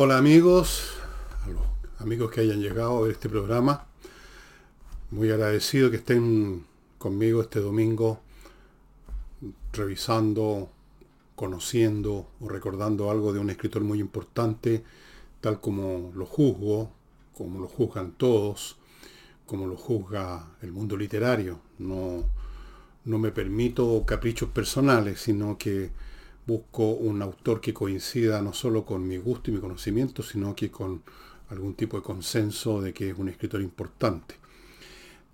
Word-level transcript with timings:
Hola 0.00 0.16
amigos, 0.16 0.92
a 1.44 1.48
los 1.48 1.62
amigos 1.98 2.30
que 2.30 2.42
hayan 2.42 2.60
llegado 2.60 2.98
a 2.98 3.00
ver 3.00 3.10
este 3.10 3.28
programa. 3.28 3.88
Muy 5.10 5.28
agradecido 5.32 5.90
que 5.90 5.96
estén 5.96 6.64
conmigo 6.98 7.42
este 7.42 7.58
domingo 7.58 8.20
revisando, 9.72 10.70
conociendo 11.34 12.28
o 12.38 12.48
recordando 12.48 13.10
algo 13.10 13.32
de 13.32 13.40
un 13.40 13.50
escritor 13.50 13.82
muy 13.82 13.98
importante, 13.98 14.84
tal 15.40 15.60
como 15.60 16.12
lo 16.14 16.26
juzgo, 16.26 16.92
como 17.36 17.58
lo 17.58 17.66
juzgan 17.66 18.12
todos, 18.12 18.76
como 19.46 19.66
lo 19.66 19.76
juzga 19.76 20.50
el 20.62 20.70
mundo 20.70 20.96
literario. 20.96 21.58
No, 21.80 22.22
no 23.04 23.18
me 23.18 23.32
permito 23.32 24.04
caprichos 24.06 24.50
personales, 24.50 25.18
sino 25.18 25.58
que 25.58 25.90
busco 26.48 26.94
un 26.94 27.20
autor 27.20 27.60
que 27.60 27.74
coincida 27.74 28.40
no 28.40 28.54
solo 28.54 28.86
con 28.86 29.06
mi 29.06 29.18
gusto 29.18 29.50
y 29.50 29.54
mi 29.54 29.60
conocimiento, 29.60 30.22
sino 30.22 30.56
que 30.56 30.70
con 30.70 31.02
algún 31.50 31.74
tipo 31.74 31.98
de 31.98 32.02
consenso 32.02 32.80
de 32.80 32.94
que 32.94 33.10
es 33.10 33.18
un 33.18 33.28
escritor 33.28 33.60
importante. 33.60 34.36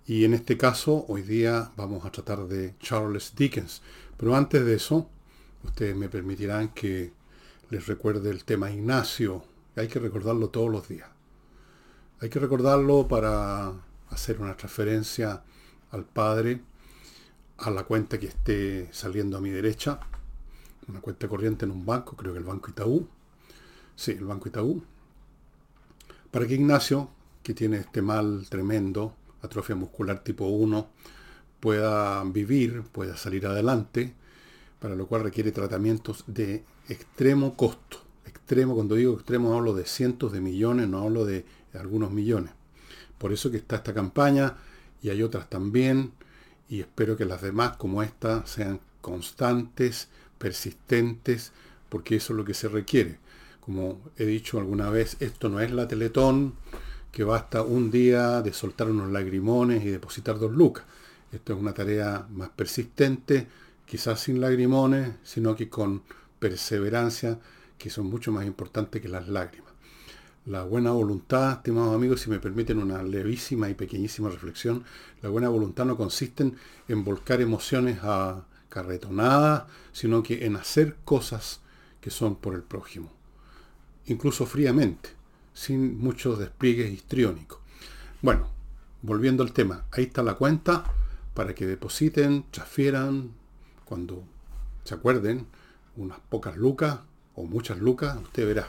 Y 0.05 0.25
en 0.25 0.33
este 0.33 0.57
caso, 0.57 1.05
hoy 1.07 1.21
día 1.21 1.71
vamos 1.77 2.05
a 2.05 2.11
tratar 2.11 2.45
de 2.47 2.75
Charles 2.79 3.33
Dickens. 3.33 3.81
Pero 4.17 4.35
antes 4.35 4.65
de 4.65 4.75
eso, 4.75 5.09
ustedes 5.63 5.95
me 5.95 6.09
permitirán 6.09 6.73
que 6.73 7.13
les 7.69 7.87
recuerde 7.87 8.29
el 8.29 8.43
tema 8.43 8.69
Ignacio. 8.69 9.45
Hay 9.77 9.87
que 9.87 9.99
recordarlo 9.99 10.49
todos 10.49 10.69
los 10.69 10.89
días. 10.89 11.09
Hay 12.19 12.29
que 12.29 12.39
recordarlo 12.39 13.07
para 13.07 13.71
hacer 14.09 14.41
una 14.41 14.57
transferencia 14.57 15.43
al 15.91 16.03
Padre 16.03 16.61
a 17.57 17.71
la 17.71 17.83
cuenta 17.83 18.19
que 18.19 18.27
esté 18.27 18.89
saliendo 18.91 19.37
a 19.37 19.41
mi 19.41 19.49
derecha 19.49 20.01
una 20.87 21.01
cuenta 21.01 21.27
corriente 21.27 21.65
en 21.65 21.71
un 21.71 21.85
banco, 21.85 22.15
creo 22.15 22.33
que 22.33 22.39
el 22.39 22.45
Banco 22.45 22.69
Itaú. 22.69 23.07
Sí, 23.95 24.11
el 24.11 24.25
Banco 24.25 24.49
Itaú. 24.49 24.83
Para 26.31 26.47
que 26.47 26.55
Ignacio, 26.55 27.09
que 27.43 27.53
tiene 27.53 27.77
este 27.77 28.01
mal 28.01 28.45
tremendo, 28.49 29.15
atrofia 29.41 29.75
muscular 29.75 30.23
tipo 30.23 30.45
1, 30.47 30.87
pueda 31.59 32.23
vivir, 32.25 32.83
pueda 32.83 33.15
salir 33.17 33.47
adelante, 33.47 34.13
para 34.79 34.95
lo 34.95 35.07
cual 35.07 35.23
requiere 35.23 35.51
tratamientos 35.51 36.23
de 36.27 36.63
extremo 36.89 37.55
costo. 37.55 37.99
Extremo, 38.25 38.75
cuando 38.75 38.95
digo 38.95 39.13
extremo 39.13 39.55
hablo 39.55 39.73
de 39.73 39.85
cientos 39.85 40.31
de 40.31 40.41
millones, 40.41 40.87
no 40.87 41.03
hablo 41.03 41.25
de 41.25 41.45
algunos 41.73 42.11
millones. 42.11 42.51
Por 43.17 43.31
eso 43.31 43.49
que 43.49 43.57
está 43.57 43.77
esta 43.77 43.93
campaña 43.93 44.57
y 45.01 45.09
hay 45.09 45.23
otras 45.23 45.49
también, 45.49 46.11
y 46.67 46.81
espero 46.81 47.15
que 47.15 47.25
las 47.25 47.41
demás 47.41 47.77
como 47.77 48.03
esta 48.03 48.45
sean 48.45 48.79
constantes, 49.01 50.09
persistentes, 50.37 51.51
porque 51.89 52.17
eso 52.17 52.33
es 52.33 52.37
lo 52.37 52.45
que 52.45 52.53
se 52.53 52.67
requiere. 52.67 53.17
Como 53.59 54.01
he 54.17 54.25
dicho 54.25 54.59
alguna 54.59 54.89
vez, 54.89 55.17
esto 55.19 55.49
no 55.49 55.59
es 55.59 55.71
la 55.71 55.87
Teletón, 55.87 56.53
que 57.11 57.23
basta 57.23 57.61
un 57.61 57.91
día 57.91 58.41
de 58.41 58.53
soltar 58.53 58.89
unos 58.89 59.09
lagrimones 59.11 59.83
y 59.83 59.89
depositar 59.89 60.37
dos 60.37 60.51
lucas. 60.51 60.83
Esto 61.31 61.53
es 61.53 61.59
una 61.59 61.73
tarea 61.73 62.27
más 62.29 62.49
persistente, 62.49 63.47
quizás 63.85 64.19
sin 64.19 64.41
lagrimones, 64.41 65.13
sino 65.23 65.55
que 65.55 65.69
con 65.69 66.03
perseverancia, 66.39 67.39
que 67.77 67.89
son 67.89 68.07
mucho 68.07 68.31
más 68.31 68.45
importantes 68.45 69.01
que 69.01 69.09
las 69.09 69.27
lágrimas. 69.27 69.71
La 70.45 70.63
buena 70.63 70.91
voluntad, 70.91 71.53
estimados 71.53 71.95
amigos, 71.95 72.21
si 72.21 72.29
me 72.29 72.39
permiten 72.39 72.77
una 72.77 73.01
levísima 73.01 73.69
y 73.69 73.73
pequeñísima 73.73 74.29
reflexión, 74.29 74.83
la 75.21 75.29
buena 75.29 75.49
voluntad 75.49 75.85
no 75.85 75.97
consiste 75.97 76.51
en 76.87 77.03
volcar 77.03 77.41
emociones 77.41 77.99
a, 78.03 78.45
carretonada, 78.75 79.67
sino 79.93 80.21
que 80.21 80.45
en 80.45 80.57
hacer 80.57 80.97
cosas 81.05 81.61
que 82.01 82.09
son 82.09 82.35
por 82.35 82.55
el 82.55 82.61
prójimo, 82.61 83.09
incluso 84.05 84.45
fríamente, 84.45 85.11
sin 85.53 85.97
muchos 85.97 86.39
despliegues 86.39 86.91
histriónicos. 86.91 87.59
Bueno, 88.21 88.49
volviendo 89.01 89.43
al 89.43 89.53
tema, 89.53 89.85
ahí 89.93 90.03
está 90.03 90.21
la 90.23 90.33
cuenta 90.33 90.83
para 91.33 91.55
que 91.55 91.65
depositen, 91.65 92.43
transfieran, 92.51 93.31
cuando 93.85 94.25
se 94.83 94.93
acuerden, 94.93 95.47
unas 95.95 96.19
pocas 96.19 96.57
lucas 96.57 96.99
o 97.35 97.45
muchas 97.45 97.79
lucas, 97.79 98.17
usted 98.21 98.45
verá. 98.45 98.67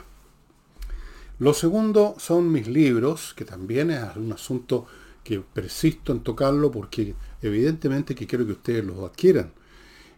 Lo 1.39 1.53
segundo 1.53 2.15
son 2.17 2.49
mis 2.49 2.69
libros, 2.69 3.33
que 3.35 3.43
también 3.43 3.91
es 3.91 4.15
un 4.15 4.31
asunto 4.31 4.87
que 5.21 5.41
persisto 5.41 6.13
en 6.13 6.21
tocarlo 6.21 6.71
porque 6.71 7.13
evidentemente 7.41 8.15
que 8.15 8.25
quiero 8.25 8.45
que 8.45 8.53
ustedes 8.53 8.85
los 8.85 8.99
adquieran. 8.99 9.51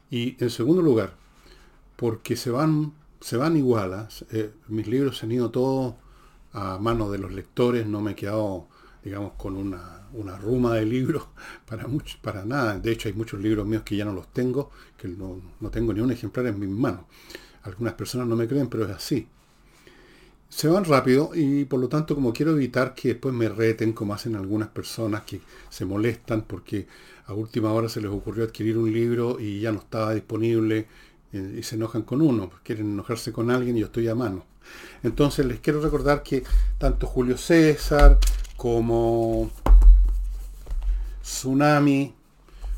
Y 0.10 0.44
en 0.44 0.50
segundo 0.50 0.82
lugar, 0.82 1.14
porque 1.96 2.36
se 2.36 2.50
van, 2.50 2.94
se 3.22 3.38
van 3.38 3.58
igualas. 3.58 4.26
Eh, 4.32 4.52
mis 4.68 4.88
libros 4.88 5.18
se 5.18 5.26
han 5.26 5.32
ido 5.32 5.52
todos 5.52 5.96
a 6.54 6.80
manos 6.80 7.12
de 7.12 7.20
los 7.20 7.32
lectores, 7.32 7.86
no 7.86 8.02
me 8.02 8.12
he 8.12 8.16
quedado, 8.16 8.68
digamos, 9.04 9.34
con 9.34 9.56
una, 9.56 10.08
una 10.14 10.38
ruma 10.38 10.74
de 10.76 10.86
libros 10.86 11.28
para, 11.66 11.88
mucho, 11.88 12.18
para 12.22 12.46
nada. 12.46 12.80
De 12.80 12.92
hecho, 12.92 13.08
hay 13.08 13.14
muchos 13.14 13.40
libros 13.40 13.68
míos 13.68 13.84
que 13.84 13.96
ya 13.96 14.06
no 14.06 14.14
los 14.14 14.28
tengo, 14.34 14.72
que 14.98 15.08
no, 15.08 15.42
no 15.60 15.70
tengo 15.70 15.94
ni 15.94 16.02
un 16.02 16.12
ejemplar 16.12 16.48
en 16.48 16.60
mis 16.60 16.70
manos. 16.70 17.02
Algunas 17.64 17.94
personas 17.94 18.28
no 18.28 18.36
me 18.36 18.48
creen, 18.48 18.68
pero 18.68 18.86
es 18.86 18.92
así. 18.92 19.28
Se 20.50 20.68
van 20.68 20.84
rápido 20.84 21.32
y 21.36 21.66
por 21.66 21.80
lo 21.80 21.88
tanto 21.88 22.16
como 22.16 22.34
quiero 22.34 22.52
evitar 22.52 22.96
que 22.96 23.10
después 23.10 23.34
me 23.34 23.48
reten 23.50 23.94
como 23.94 24.16
hacen 24.16 24.36
algunas 24.36 24.70
personas 24.70 25.22
que 25.22 25.42
se 25.70 25.86
molestan 25.86 26.42
porque 26.42 26.88
a 27.28 27.34
última 27.34 27.72
hora 27.72 27.88
se 27.88 28.02
les 28.02 28.10
ocurrió 28.10 28.44
adquirir 28.44 28.78
un 28.78 28.92
libro 28.92 29.40
y 29.40 29.60
ya 29.62 29.72
no 29.72 29.80
estaba 29.80 30.14
disponible 30.14 30.88
eh, 31.32 31.58
y 31.60 31.64
se 31.64 31.76
enojan 31.76 32.02
con 32.02 32.22
uno, 32.22 32.50
quieren 32.64 32.92
enojarse 32.92 33.32
con 33.32 33.52
alguien 33.52 33.78
y 33.78 33.82
yo 33.82 33.86
estoy 33.86 34.08
a 34.08 34.16
mano. 34.16 34.46
Entonces 35.04 35.46
les 35.46 35.60
quiero 35.60 35.82
recordar 35.82 36.24
que 36.24 36.44
tanto 36.80 37.06
Julio 37.06 37.38
César 37.38 38.18
como 38.58 39.52
Tsunami, 41.22 42.16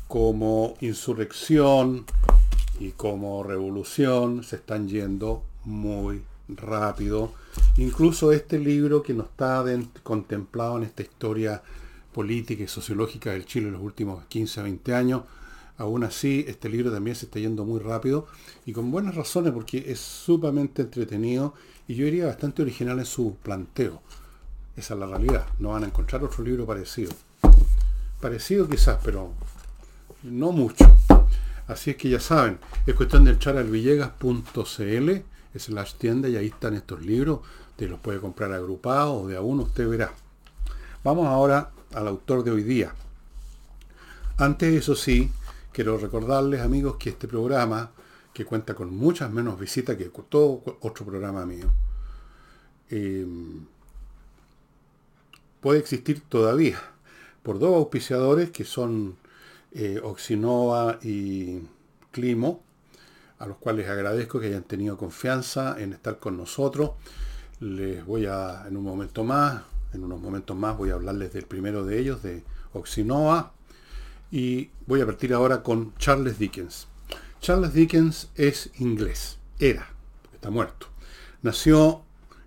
como 0.06 0.74
Insurrección 0.80 2.04
y 2.78 2.90
como 2.90 3.42
Revolución 3.42 4.44
se 4.44 4.56
están 4.56 4.86
yendo 4.88 5.42
muy 5.64 6.22
rápido. 6.48 7.32
Incluso 7.76 8.32
este 8.32 8.58
libro 8.58 9.02
que 9.02 9.14
no 9.14 9.24
está 9.24 9.64
contemplado 10.02 10.78
en 10.78 10.84
esta 10.84 11.02
historia 11.02 11.62
política 12.12 12.62
y 12.62 12.68
sociológica 12.68 13.30
del 13.30 13.46
Chile 13.46 13.68
en 13.68 13.74
los 13.74 13.82
últimos 13.82 14.24
15 14.26 14.60
a 14.60 14.62
20 14.64 14.94
años. 14.94 15.22
Aún 15.78 16.04
así, 16.04 16.44
este 16.46 16.68
libro 16.68 16.92
también 16.92 17.16
se 17.16 17.26
está 17.26 17.40
yendo 17.40 17.64
muy 17.64 17.80
rápido 17.80 18.26
y 18.66 18.72
con 18.72 18.90
buenas 18.90 19.14
razones 19.14 19.52
porque 19.52 19.90
es 19.90 20.00
sumamente 20.00 20.82
entretenido 20.82 21.54
y 21.88 21.94
yo 21.94 22.04
diría 22.04 22.26
bastante 22.26 22.62
original 22.62 22.98
en 22.98 23.06
su 23.06 23.36
planteo. 23.42 24.02
Esa 24.76 24.94
es 24.94 25.00
la 25.00 25.06
realidad. 25.06 25.46
No 25.58 25.70
van 25.70 25.84
a 25.84 25.86
encontrar 25.86 26.22
otro 26.22 26.44
libro 26.44 26.66
parecido. 26.66 27.12
Parecido 28.20 28.68
quizás, 28.68 28.98
pero 29.02 29.32
no 30.22 30.52
mucho. 30.52 30.84
Así 31.66 31.90
es 31.90 31.96
que 31.96 32.08
ya 32.08 32.20
saben, 32.20 32.58
es 32.86 32.94
cuestión 32.94 33.24
de 33.24 33.32
entrar 33.32 33.56
al 33.56 33.68
villegas.cl, 33.68 35.10
la 35.68 35.84
tienda 35.84 36.28
y 36.28 36.36
ahí 36.36 36.46
están 36.48 36.74
estos 36.74 37.02
libros. 37.02 37.40
Te 37.76 37.88
los 37.88 38.00
puede 38.00 38.20
comprar 38.20 38.52
agrupados 38.52 39.24
o 39.24 39.26
de 39.26 39.36
a 39.36 39.40
uno, 39.40 39.64
usted 39.64 39.88
verá. 39.88 40.12
Vamos 41.04 41.26
ahora 41.26 41.70
al 41.94 42.08
autor 42.08 42.44
de 42.44 42.50
hoy 42.50 42.62
día. 42.62 42.94
Antes, 44.38 44.74
eso 44.74 44.94
sí, 44.94 45.30
quiero 45.72 45.98
recordarles, 45.98 46.60
amigos, 46.60 46.96
que 46.96 47.10
este 47.10 47.28
programa, 47.28 47.90
que 48.32 48.44
cuenta 48.44 48.74
con 48.74 48.94
muchas 48.94 49.30
menos 49.30 49.58
visitas 49.58 49.96
que 49.96 50.06
todo 50.06 50.62
otro 50.80 51.04
programa 51.04 51.44
mío, 51.44 51.66
eh, 52.90 53.26
puede 55.60 55.78
existir 55.78 56.22
todavía 56.28 56.80
por 57.42 57.58
dos 57.58 57.74
auspiciadores 57.74 58.50
que 58.50 58.64
son 58.64 59.16
eh, 59.72 60.00
Oxinova 60.02 60.98
y 61.02 61.60
Climo, 62.10 62.62
a 63.42 63.46
los 63.46 63.56
cuales 63.56 63.88
agradezco 63.88 64.38
que 64.38 64.46
hayan 64.46 64.62
tenido 64.62 64.96
confianza 64.96 65.74
en 65.80 65.92
estar 65.92 66.20
con 66.20 66.36
nosotros. 66.36 66.92
Les 67.58 68.06
voy 68.06 68.26
a, 68.26 68.68
en 68.68 68.76
un 68.76 68.84
momento 68.84 69.24
más, 69.24 69.62
en 69.92 70.04
unos 70.04 70.20
momentos 70.20 70.56
más 70.56 70.78
voy 70.78 70.90
a 70.90 70.94
hablarles 70.94 71.32
del 71.32 71.46
primero 71.46 71.84
de 71.84 71.98
ellos, 71.98 72.22
de 72.22 72.44
Oxinoa, 72.72 73.52
y 74.30 74.70
voy 74.86 75.00
a 75.00 75.06
partir 75.06 75.34
ahora 75.34 75.64
con 75.64 75.92
Charles 75.96 76.38
Dickens. 76.38 76.86
Charles 77.40 77.74
Dickens 77.74 78.30
es 78.36 78.70
inglés, 78.78 79.38
era, 79.58 79.88
está 80.32 80.50
muerto. 80.50 80.86
Nació 81.42 82.02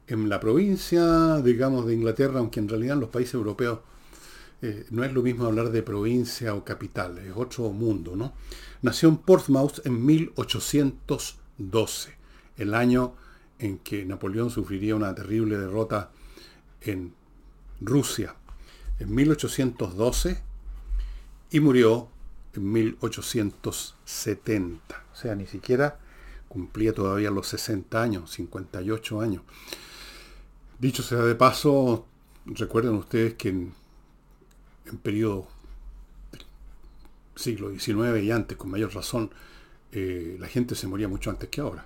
en 0.07 0.29
la 0.29 0.39
provincia, 0.39 1.41
digamos, 1.41 1.87
de 1.87 1.93
Inglaterra, 1.93 2.39
aunque 2.39 2.61
en 2.61 2.69
realidad 2.69 2.93
en 2.93 3.01
los 3.01 3.09
países 3.09 3.33
europeos 3.33 3.79
eh, 4.61 4.85
no 4.91 5.03
es 5.03 5.11
lo 5.11 5.21
mismo 5.21 5.45
hablar 5.45 5.71
de 5.71 5.83
provincia 5.83 6.55
o 6.55 6.63
capital, 6.63 7.17
es 7.17 7.33
otro 7.35 7.69
mundo, 7.71 8.15
¿no? 8.15 8.31
Nació 8.81 9.09
en 9.09 9.17
Portsmouth 9.17 9.85
en 9.85 10.05
1812, 10.05 12.17
el 12.57 12.73
año 12.73 13.15
en 13.59 13.77
que 13.79 14.05
Napoleón 14.05 14.49
sufriría 14.49 14.95
una 14.95 15.13
terrible 15.15 15.57
derrota 15.57 16.11
en 16.81 17.13
Rusia 17.81 18.35
en 18.99 19.13
1812 19.13 20.41
y 21.51 21.59
murió 21.59 22.07
en 22.53 22.71
1870. 22.71 25.03
O 25.11 25.15
sea, 25.15 25.35
ni 25.35 25.45
siquiera 25.45 25.99
cumplía 26.47 26.93
todavía 26.93 27.29
los 27.31 27.47
60 27.47 28.01
años, 28.01 28.31
58 28.31 29.19
años. 29.21 29.43
Dicho 30.79 31.03
sea 31.03 31.19
de 31.19 31.35
paso, 31.35 32.07
recuerden 32.45 32.95
ustedes 32.95 33.33
que 33.35 33.49
en, 33.49 33.73
en 34.85 34.97
periodo 34.97 35.47
siglo 37.35 37.69
XIX 37.69 38.23
y 38.23 38.31
antes, 38.31 38.57
con 38.57 38.71
mayor 38.71 38.93
razón, 38.93 39.31
eh, 39.91 40.37
la 40.39 40.47
gente 40.47 40.75
se 40.75 40.87
moría 40.87 41.07
mucho 41.07 41.29
antes 41.29 41.49
que 41.49 41.61
ahora. 41.61 41.85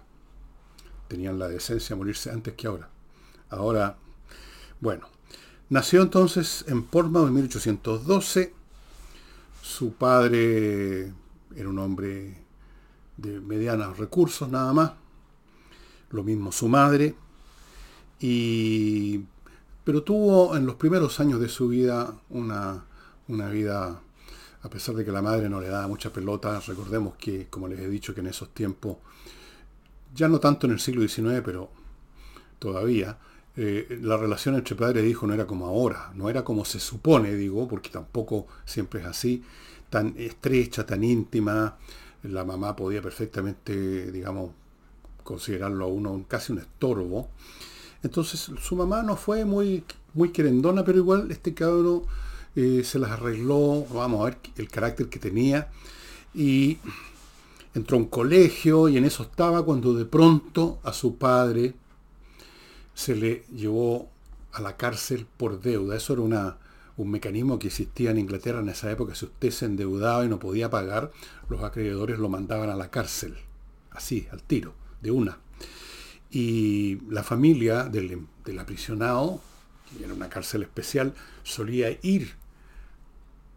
Tenían 1.08 1.40
la 1.40 1.48
decencia 1.48 1.96
de 1.96 1.98
morirse 1.98 2.32
antes 2.32 2.54
que 2.54 2.68
ahora. 2.68 2.90
Ahora, 3.50 3.98
bueno, 4.80 5.08
nació 5.70 6.02
entonces 6.02 6.66
en 6.68 6.84
Portsmouth 6.84 7.28
en 7.28 7.34
1812. 7.34 8.54
Su 9.62 9.94
padre 9.94 11.12
era 11.56 11.70
un 11.70 11.80
hombre 11.80 12.36
de 13.18 13.40
medianos 13.42 13.98
recursos 13.98 14.50
nada 14.50 14.72
más. 14.74 14.92
Lo 16.12 16.24
mismo 16.24 16.52
su 16.52 16.68
madre. 16.68 17.16
Y, 18.20 19.22
pero 19.84 20.04
tuvo 20.04 20.56
en 20.56 20.66
los 20.66 20.76
primeros 20.76 21.20
años 21.20 21.40
de 21.40 21.50
su 21.50 21.68
vida 21.68 22.14
una, 22.30 22.86
una 23.28 23.50
vida 23.50 24.02
a 24.62 24.70
pesar 24.70 24.96
de 24.96 25.06
que 25.06 25.12
la 25.12 25.22
madre 25.22 25.50
no 25.50 25.62
le 25.62 25.70
daba 25.70 25.88
mucha 25.88 26.12
pelota, 26.12 26.60
recordemos 26.60 27.16
que, 27.16 27.48
como 27.48 27.68
les 27.68 27.80
he 27.80 27.90
dicho, 27.90 28.14
que 28.14 28.20
en 28.20 28.28
esos 28.28 28.50
tiempos, 28.50 28.98
ya 30.14 30.28
no 30.28 30.40
tanto 30.40 30.68
en 30.68 30.74
el 30.74 30.80
siglo 30.80 31.08
XIX, 31.08 31.42
pero 31.44 31.70
todavía, 32.60 33.18
eh, 33.56 34.00
la 34.02 34.18
relación 34.18 34.56
entre 34.56 34.76
padre 34.76 35.02
e 35.02 35.08
hijo 35.08 35.28
no 35.28 35.34
era 35.34 35.48
como 35.48 35.66
ahora, 35.66 36.12
no 36.16 36.30
era 36.30 36.44
como 36.44 36.66
se 36.66 36.80
supone, 36.80 37.34
digo, 37.36 37.68
porque 37.68 37.90
tampoco 37.90 38.48
siempre 38.66 39.02
es 39.02 39.08
así, 39.08 39.44
tan 39.90 40.14
estrecha, 40.18 40.86
tan 40.86 41.04
íntima, 41.04 41.78
la 42.24 42.44
mamá 42.44 42.76
podía 42.76 43.02
perfectamente, 43.02 44.12
digamos, 44.12 44.52
considerarlo 45.24 45.86
a 45.86 45.88
uno 45.88 46.26
casi 46.28 46.52
un 46.52 46.60
estorbo. 46.60 47.30
Entonces 48.04 48.52
su 48.62 48.76
mamá 48.76 49.04
no 49.04 49.16
fue 49.16 49.46
muy, 49.46 49.84
muy 50.14 50.30
querendona, 50.32 50.84
pero 50.84 50.98
igual 50.98 51.30
este 51.32 51.54
cabrón 51.54 52.04
eh, 52.56 52.84
se 52.84 53.00
las 53.00 53.12
arregló, 53.12 53.86
vamos 53.94 54.22
a 54.22 54.26
ver 54.26 54.38
el 54.58 54.70
carácter 54.70 55.10
que 55.10 55.20
tenía, 55.20 55.70
y 56.34 56.78
entró 57.74 57.98
a 57.98 58.00
un 58.00 58.08
colegio 58.08 58.90
y 58.90 58.98
en 58.98 59.06
eso 59.06 59.24
estaba 59.24 59.64
cuando 59.64 59.94
de 59.94 60.06
pronto 60.06 60.80
a 60.84 60.94
su 60.94 61.18
padre 61.18 61.74
se 62.94 63.16
le 63.16 63.46
llevó 63.56 64.10
a 64.52 64.62
la 64.62 64.76
cárcel 64.78 65.26
por 65.38 65.62
deuda. 65.62 65.96
Eso 65.96 66.14
era 66.14 66.22
una, 66.22 66.58
un 66.98 67.12
mecanismo 67.12 67.60
que 67.60 67.68
existía 67.68 68.12
en 68.12 68.18
Inglaterra 68.18 68.60
en 68.60 68.70
esa 68.70 68.92
época. 68.92 69.16
Si 69.16 69.26
usted 69.26 69.52
se 69.52 69.66
endeudaba 69.66 70.26
y 70.26 70.30
no 70.30 70.40
podía 70.40 70.70
pagar, 70.70 71.12
los 71.48 71.64
acreedores 71.64 72.20
lo 72.20 72.30
mandaban 72.30 72.70
a 72.70 72.76
la 72.76 72.92
cárcel. 72.92 73.38
Así, 73.92 74.28
al 74.32 74.44
tiro, 74.44 74.74
de 75.02 75.12
una. 75.12 75.40
Y 76.32 77.00
la 77.10 77.24
familia 77.24 77.86
del, 77.86 78.28
del 78.44 78.60
aprisionado, 78.60 79.42
que 79.98 80.04
era 80.04 80.14
una 80.14 80.30
cárcel 80.30 80.64
especial, 80.64 81.14
solía 81.44 81.98
ir 82.02 82.36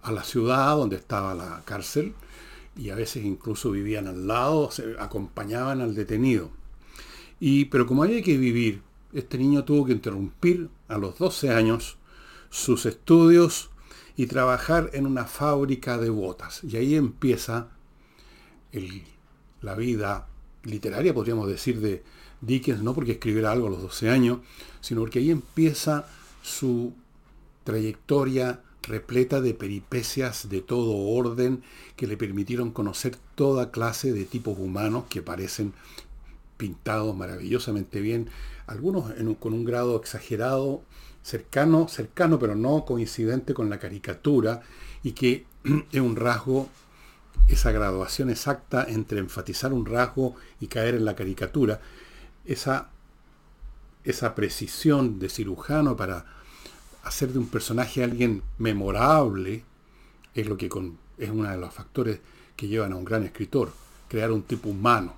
a 0.02 0.12
la 0.12 0.24
ciudad 0.24 0.76
donde 0.76 0.96
estaba 0.96 1.34
la 1.34 1.62
cárcel 1.64 2.14
y 2.76 2.90
a 2.90 2.94
veces 2.94 3.24
incluso 3.24 3.70
vivían 3.70 4.06
al 4.06 4.26
lado, 4.26 4.70
se 4.70 4.96
acompañaban 4.98 5.80
al 5.80 5.94
detenido. 5.94 6.50
Y, 7.38 7.66
pero 7.66 7.86
como 7.86 8.02
había 8.02 8.22
que 8.22 8.36
vivir, 8.36 8.82
este 9.12 9.38
niño 9.38 9.64
tuvo 9.64 9.84
que 9.86 9.92
interrumpir 9.92 10.68
a 10.88 10.98
los 10.98 11.18
12 11.18 11.50
años 11.50 11.96
sus 12.50 12.86
estudios 12.86 13.70
y 14.16 14.26
trabajar 14.26 14.90
en 14.92 15.06
una 15.06 15.24
fábrica 15.24 15.98
de 15.98 16.10
botas. 16.10 16.62
Y 16.64 16.76
ahí 16.76 16.94
empieza 16.94 17.68
la 19.60 19.74
vida 19.74 20.28
literaria, 20.64 21.14
podríamos 21.14 21.48
decir, 21.48 21.80
de 21.80 22.02
Dickens, 22.40 22.82
no 22.82 22.94
porque 22.94 23.12
escribiera 23.12 23.52
algo 23.52 23.68
a 23.68 23.70
los 23.70 23.82
12 23.82 24.10
años, 24.10 24.38
sino 24.80 25.00
porque 25.00 25.18
ahí 25.18 25.30
empieza 25.30 26.06
su 26.42 26.92
trayectoria 27.64 28.60
repleta 28.82 29.40
de 29.40 29.54
peripecias 29.54 30.48
de 30.48 30.60
todo 30.60 30.96
orden 30.96 31.62
que 31.96 32.06
le 32.06 32.16
permitieron 32.16 32.72
conocer 32.72 33.16
toda 33.34 33.70
clase 33.70 34.12
de 34.12 34.24
tipos 34.24 34.58
humanos 34.58 35.04
que 35.08 35.22
parecen 35.22 35.72
pintados 36.56 37.16
maravillosamente 37.16 38.00
bien, 38.00 38.28
algunos 38.66 39.12
con 39.40 39.52
un 39.52 39.64
grado 39.64 39.96
exagerado, 39.96 40.82
cercano, 41.22 41.88
cercano 41.88 42.38
pero 42.38 42.54
no 42.54 42.84
coincidente 42.84 43.54
con 43.54 43.70
la 43.70 43.78
caricatura, 43.78 44.62
y 45.02 45.12
que 45.12 45.46
es 45.92 46.00
un 46.00 46.16
rasgo, 46.16 46.68
esa 47.48 47.72
graduación 47.72 48.30
exacta 48.30 48.84
entre 48.88 49.18
enfatizar 49.18 49.72
un 49.72 49.86
rasgo 49.86 50.36
y 50.60 50.68
caer 50.68 50.94
en 50.94 51.04
la 51.04 51.16
caricatura, 51.16 51.80
esa, 52.44 52.90
esa 54.04 54.34
precisión 54.34 55.18
de 55.18 55.28
cirujano 55.28 55.96
para 55.96 56.41
hacer 57.02 57.32
de 57.32 57.38
un 57.38 57.48
personaje 57.48 58.02
alguien 58.02 58.42
memorable 58.58 59.64
es 60.34 60.46
lo 60.46 60.56
que 60.56 60.66
es 61.18 61.30
uno 61.30 61.50
de 61.50 61.56
los 61.56 61.74
factores 61.74 62.20
que 62.56 62.68
llevan 62.68 62.92
a 62.92 62.96
un 62.96 63.04
gran 63.04 63.24
escritor, 63.24 63.72
crear 64.08 64.30
un 64.30 64.42
tipo 64.42 64.68
humano, 64.68 65.14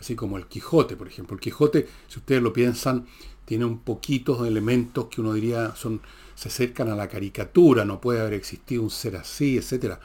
así 0.00 0.14
como 0.14 0.36
el 0.36 0.46
Quijote, 0.46 0.96
por 0.96 1.08
ejemplo. 1.08 1.34
El 1.34 1.40
Quijote, 1.40 1.88
si 2.08 2.18
ustedes 2.18 2.42
lo 2.42 2.52
piensan, 2.52 3.06
tiene 3.44 3.64
un 3.64 3.78
poquito 3.78 4.42
de 4.42 4.48
elementos 4.48 5.06
que 5.06 5.20
uno 5.20 5.32
diría 5.32 5.74
son 5.76 6.00
se 6.34 6.48
acercan 6.48 6.90
a 6.90 6.94
la 6.94 7.08
caricatura, 7.08 7.84
no 7.84 7.98
puede 7.98 8.20
haber 8.20 8.34
existido 8.34 8.82
un 8.82 8.90
ser 8.90 9.16
así, 9.16 9.56
etc. 9.56 9.98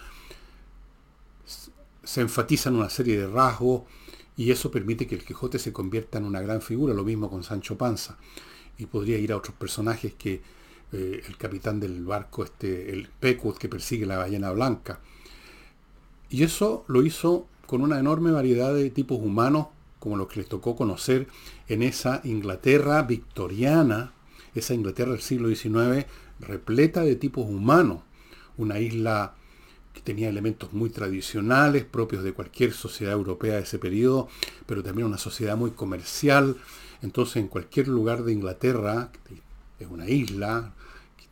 Se 2.03 2.21
enfatizan 2.21 2.75
una 2.75 2.89
serie 2.89 3.19
de 3.19 3.27
rasgos 3.27 3.83
y 4.37 4.49
eso 4.49 4.71
permite 4.71 5.05
que 5.05 5.15
el 5.15 5.25
Quijote 5.25 5.59
se 5.59 5.73
convierta 5.73 6.17
en 6.17 6.23
una 6.23 6.39
gran 6.39 6.61
figura, 6.61 6.93
lo 6.93 7.03
mismo 7.03 7.29
con 7.29 7.43
Sancho 7.43 7.77
Panza. 7.77 8.17
Y 8.77 8.85
podría 8.85 9.17
ir 9.17 9.33
a 9.33 9.37
otros 9.37 9.55
personajes 9.55 10.13
que 10.13 10.41
eh, 10.93 11.21
el 11.27 11.37
capitán 11.37 11.79
del 11.79 12.03
barco, 12.03 12.43
este, 12.43 12.91
el 12.91 13.07
Pequot 13.07 13.57
que 13.57 13.69
persigue 13.69 14.05
la 14.05 14.17
ballena 14.17 14.51
blanca. 14.51 14.99
Y 16.29 16.43
eso 16.43 16.85
lo 16.87 17.03
hizo 17.03 17.47
con 17.65 17.81
una 17.81 17.99
enorme 17.99 18.31
variedad 18.31 18.73
de 18.73 18.89
tipos 18.89 19.19
humanos, 19.19 19.67
como 19.99 20.17
los 20.17 20.27
que 20.27 20.41
les 20.41 20.49
tocó 20.49 20.75
conocer 20.75 21.27
en 21.67 21.83
esa 21.83 22.21
Inglaterra 22.23 23.03
victoriana, 23.03 24.11
esa 24.55 24.73
Inglaterra 24.73 25.11
del 25.11 25.21
siglo 25.21 25.47
XIX, 25.47 26.05
repleta 26.39 27.01
de 27.01 27.15
tipos 27.15 27.45
humanos. 27.45 27.99
Una 28.57 28.79
isla 28.79 29.35
que 29.93 30.01
tenía 30.01 30.29
elementos 30.29 30.73
muy 30.73 30.89
tradicionales, 30.89 31.85
propios 31.85 32.23
de 32.23 32.33
cualquier 32.33 32.73
sociedad 32.73 33.13
europea 33.13 33.55
de 33.55 33.61
ese 33.61 33.79
periodo, 33.79 34.27
pero 34.65 34.83
también 34.83 35.07
una 35.07 35.17
sociedad 35.17 35.55
muy 35.55 35.71
comercial. 35.71 36.57
Entonces, 37.01 37.37
en 37.37 37.47
cualquier 37.47 37.87
lugar 37.87 38.23
de 38.23 38.33
Inglaterra, 38.33 39.11
es 39.79 39.87
una 39.89 40.09
isla, 40.09 40.73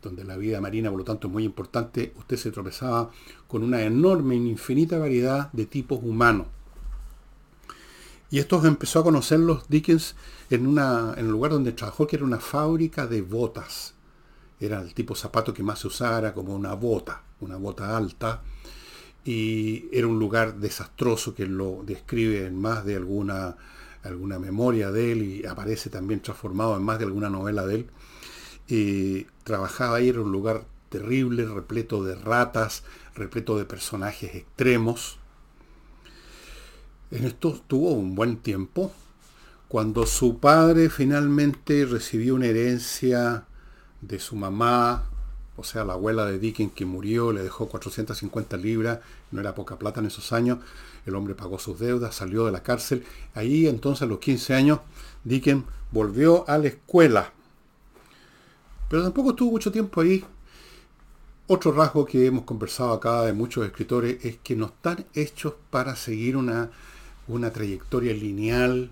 donde 0.01 0.23
la 0.23 0.37
vida 0.37 0.61
marina, 0.61 0.89
por 0.89 0.99
lo 0.99 1.05
tanto, 1.05 1.27
es 1.27 1.33
muy 1.33 1.43
importante, 1.43 2.13
usted 2.17 2.37
se 2.37 2.51
tropezaba 2.51 3.11
con 3.47 3.63
una 3.63 3.81
enorme, 3.81 4.35
infinita 4.35 4.97
variedad 4.97 5.51
de 5.51 5.65
tipos 5.65 5.99
humanos. 6.01 6.47
Y 8.31 8.39
estos 8.39 8.63
empezó 8.65 8.99
a 8.99 9.03
conocerlos 9.03 9.67
Dickens 9.69 10.15
en, 10.49 10.67
una, 10.67 11.15
en 11.17 11.25
un 11.25 11.31
lugar 11.31 11.51
donde 11.51 11.71
trabajó, 11.71 12.05
que 12.05 12.15
era 12.15 12.25
una 12.25 12.39
fábrica 12.39 13.07
de 13.07 13.21
botas. 13.21 13.95
Era 14.59 14.81
el 14.81 14.93
tipo 14.93 15.15
zapato 15.15 15.53
que 15.53 15.63
más 15.63 15.79
se 15.79 15.87
usara 15.87 16.33
como 16.33 16.55
una 16.55 16.75
bota, 16.75 17.23
una 17.41 17.57
bota 17.57 17.97
alta. 17.97 18.43
Y 19.25 19.85
era 19.91 20.07
un 20.07 20.19
lugar 20.19 20.59
desastroso 20.59 21.33
que 21.33 21.47
lo 21.47 21.81
describe 21.83 22.45
en 22.45 22.59
más 22.59 22.85
de 22.85 22.97
alguna, 22.97 23.57
alguna 24.03 24.37
memoria 24.37 24.91
de 24.91 25.11
él 25.11 25.23
y 25.23 25.45
aparece 25.45 25.89
también 25.89 26.21
transformado 26.21 26.77
en 26.77 26.83
más 26.83 26.99
de 26.99 27.05
alguna 27.05 27.29
novela 27.29 27.65
de 27.65 27.75
él 27.75 27.89
trabajaba 29.43 29.97
ahí, 29.97 30.09
era 30.09 30.21
un 30.21 30.31
lugar 30.31 30.65
terrible, 30.89 31.45
repleto 31.45 32.03
de 32.03 32.15
ratas, 32.15 32.83
repleto 33.15 33.57
de 33.57 33.65
personajes 33.65 34.35
extremos. 34.35 35.17
En 37.11 37.25
esto 37.25 37.55
estuvo 37.55 37.91
un 37.93 38.15
buen 38.15 38.37
tiempo. 38.37 38.91
Cuando 39.67 40.05
su 40.05 40.39
padre 40.39 40.89
finalmente 40.89 41.85
recibió 41.85 42.35
una 42.35 42.47
herencia 42.47 43.45
de 44.01 44.19
su 44.19 44.35
mamá, 44.35 45.05
o 45.57 45.63
sea, 45.63 45.83
la 45.83 45.93
abuela 45.93 46.25
de 46.25 46.39
Dickens 46.39 46.73
que 46.73 46.85
murió, 46.85 47.31
le 47.31 47.43
dejó 47.43 47.67
450 47.67 48.57
libras, 48.57 48.99
no 49.31 49.41
era 49.41 49.55
poca 49.55 49.77
plata 49.77 49.99
en 49.99 50.07
esos 50.07 50.31
años, 50.31 50.59
el 51.05 51.15
hombre 51.15 51.35
pagó 51.35 51.59
sus 51.59 51.79
deudas, 51.79 52.15
salió 52.15 52.45
de 52.45 52.51
la 52.51 52.63
cárcel. 52.63 53.03
Ahí 53.35 53.67
entonces 53.67 54.03
a 54.03 54.05
los 54.05 54.19
15 54.19 54.53
años, 54.53 54.79
Dickens 55.23 55.65
volvió 55.91 56.47
a 56.47 56.57
la 56.57 56.67
escuela 56.67 57.33
pero 58.89 59.03
tampoco 59.03 59.29
estuvo 59.29 59.51
mucho 59.51 59.71
tiempo 59.71 60.01
ahí. 60.01 60.25
Otro 61.47 61.71
rasgo 61.71 62.05
que 62.05 62.25
hemos 62.25 62.43
conversado 62.43 62.91
acá 62.93 63.23
de 63.23 63.33
muchos 63.33 63.65
escritores 63.65 64.23
es 64.25 64.37
que 64.37 64.55
no 64.55 64.65
están 64.65 65.05
hechos 65.13 65.53
para 65.69 65.95
seguir 65.95 66.35
una, 66.35 66.69
una 67.27 67.51
trayectoria 67.51 68.13
lineal, 68.13 68.91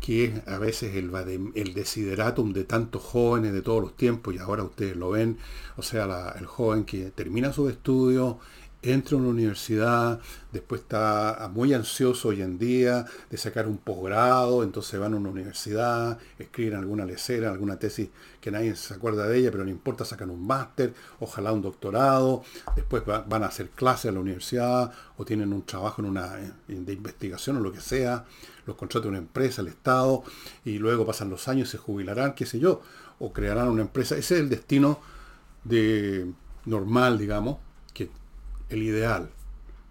que 0.00 0.24
es 0.24 0.48
a 0.48 0.58
veces 0.58 0.94
el, 0.94 1.10
el 1.54 1.74
desideratum 1.74 2.52
de 2.52 2.64
tantos 2.64 3.02
jóvenes 3.02 3.52
de 3.52 3.62
todos 3.62 3.80
los 3.80 3.96
tiempos, 3.96 4.34
y 4.34 4.38
ahora 4.38 4.62
ustedes 4.62 4.96
lo 4.96 5.10
ven, 5.10 5.38
o 5.76 5.82
sea, 5.82 6.34
el 6.38 6.46
joven 6.46 6.84
que 6.84 7.10
termina 7.10 7.52
sus 7.52 7.70
estudios 7.70 8.36
entra 8.82 9.16
a 9.16 9.20
una 9.20 9.30
universidad, 9.30 10.20
después 10.52 10.82
está 10.82 11.50
muy 11.52 11.74
ansioso 11.74 12.28
hoy 12.28 12.42
en 12.42 12.58
día 12.58 13.04
de 13.30 13.36
sacar 13.36 13.66
un 13.66 13.78
posgrado, 13.78 14.62
entonces 14.62 15.00
van 15.00 15.14
a 15.14 15.16
una 15.16 15.30
universidad, 15.30 16.18
escriben 16.38 16.78
alguna 16.78 17.04
lecera, 17.04 17.50
alguna 17.50 17.78
tesis 17.78 18.08
que 18.40 18.50
nadie 18.50 18.76
se 18.76 18.94
acuerda 18.94 19.26
de 19.26 19.38
ella, 19.38 19.50
pero 19.50 19.64
no 19.64 19.70
importa, 19.70 20.04
sacan 20.04 20.30
un 20.30 20.46
máster, 20.46 20.94
ojalá 21.18 21.52
un 21.52 21.62
doctorado, 21.62 22.44
después 22.76 23.02
van 23.04 23.42
a 23.42 23.46
hacer 23.46 23.70
clases 23.70 24.10
a 24.10 24.12
la 24.12 24.20
universidad 24.20 24.92
o 25.16 25.24
tienen 25.24 25.52
un 25.52 25.62
trabajo 25.62 26.00
en 26.02 26.08
una 26.08 26.36
de 26.68 26.92
investigación 26.92 27.56
o 27.56 27.60
lo 27.60 27.72
que 27.72 27.80
sea, 27.80 28.24
los 28.66 28.76
contrata 28.76 29.08
una 29.08 29.18
empresa, 29.18 29.62
el 29.62 29.68
Estado, 29.68 30.22
y 30.64 30.78
luego 30.78 31.06
pasan 31.06 31.30
los 31.30 31.48
años, 31.48 31.68
se 31.68 31.78
jubilarán, 31.78 32.34
qué 32.34 32.46
sé 32.46 32.58
yo, 32.58 32.82
o 33.18 33.32
crearán 33.32 33.68
una 33.68 33.82
empresa. 33.82 34.16
Ese 34.16 34.34
es 34.34 34.40
el 34.40 34.48
destino 34.48 35.00
de 35.64 36.30
normal, 36.66 37.18
digamos, 37.18 37.58
el 38.68 38.82
ideal. 38.82 39.30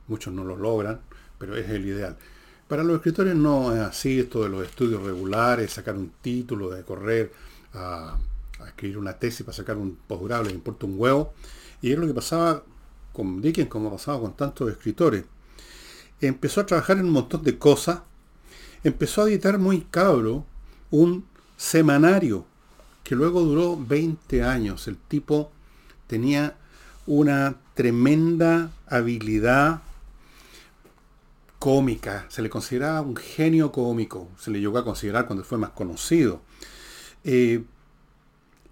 Muchos 0.08 0.34
no 0.34 0.44
lo 0.44 0.56
logran, 0.56 1.02
pero 1.38 1.56
es 1.56 1.70
el 1.70 1.86
ideal. 1.86 2.18
Para 2.68 2.84
los 2.84 2.98
escritores 2.98 3.36
no 3.36 3.74
es 3.76 3.80
así, 3.80 4.20
esto 4.20 4.44
de 4.44 4.50
los 4.50 4.66
estudios 4.66 5.04
regulares, 5.04 5.74
sacar 5.74 5.96
un 5.96 6.12
título, 6.22 6.72
de 6.72 6.84
correr 6.84 7.32
a, 7.74 8.18
escribir 8.66 8.98
una 8.98 9.14
tesis 9.14 9.46
para 9.46 9.56
sacar 9.56 9.78
un 9.78 9.96
posgrado, 10.08 10.44
les 10.44 10.54
importa 10.54 10.86
un 10.86 10.96
huevo. 10.98 11.34
Y 11.82 11.92
es 11.92 12.00
lo 12.00 12.08
que 12.08 12.14
pasaba 12.14 12.64
con 13.14 13.42
Dickens, 13.42 13.70
como 13.70 13.92
pasaba 13.92 14.20
con 14.20 14.36
tantos 14.36 14.72
escritores. 14.72 15.26
Empezó 16.22 16.62
a 16.62 16.66
trabajar 16.66 16.98
en 16.98 17.06
un 17.06 17.12
montón 17.12 17.44
de 17.44 17.58
cosas. 17.58 18.02
Empezó 18.84 19.24
a 19.24 19.30
editar 19.30 19.60
muy 19.60 19.82
cabro 19.82 20.46
un 20.90 21.26
semanario 21.58 22.46
que 23.04 23.16
luego 23.16 23.42
duró 23.42 23.78
20 23.78 24.44
años. 24.44 24.88
El 24.88 24.98
tipo 24.98 25.52
tenía 26.08 26.58
una 27.08 27.56
tremenda 27.74 28.72
habilidad 28.88 29.82
cómica, 31.60 32.26
se 32.30 32.42
le 32.42 32.50
consideraba 32.50 33.02
un 33.02 33.16
genio 33.16 33.72
cómico, 33.72 34.30
se 34.38 34.52
le 34.52 34.60
llegó 34.60 34.78
a 34.78 34.84
considerar 34.84 35.26
cuando 35.28 35.44
fue 35.44 35.58
más 35.58 35.72
conocido. 35.72 36.42
Eh, 37.24 37.64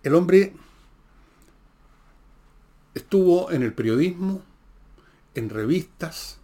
el 0.03 0.15
hombre 0.15 0.53
estuvo 2.93 3.51
en 3.51 3.63
el 3.63 3.73
periodismo, 3.73 4.41
en 5.33 5.49
revistas, 5.49 6.37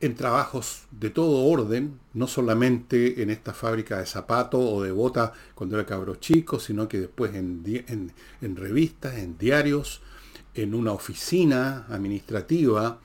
en 0.00 0.14
trabajos 0.14 0.82
de 0.90 1.08
todo 1.08 1.46
orden, 1.46 1.98
no 2.12 2.26
solamente 2.26 3.22
en 3.22 3.30
esta 3.30 3.54
fábrica 3.54 3.98
de 3.98 4.06
zapatos 4.06 4.60
o 4.62 4.82
de 4.82 4.92
botas 4.92 5.32
cuando 5.54 5.76
era 5.76 5.86
cabro 5.86 6.16
chico, 6.16 6.60
sino 6.60 6.88
que 6.88 7.00
después 7.00 7.34
en, 7.34 8.12
en 8.42 8.56
revistas, 8.56 9.16
en 9.16 9.38
diarios, 9.38 10.02
en 10.54 10.74
una 10.74 10.92
oficina 10.92 11.86
administrativa, 11.88 12.98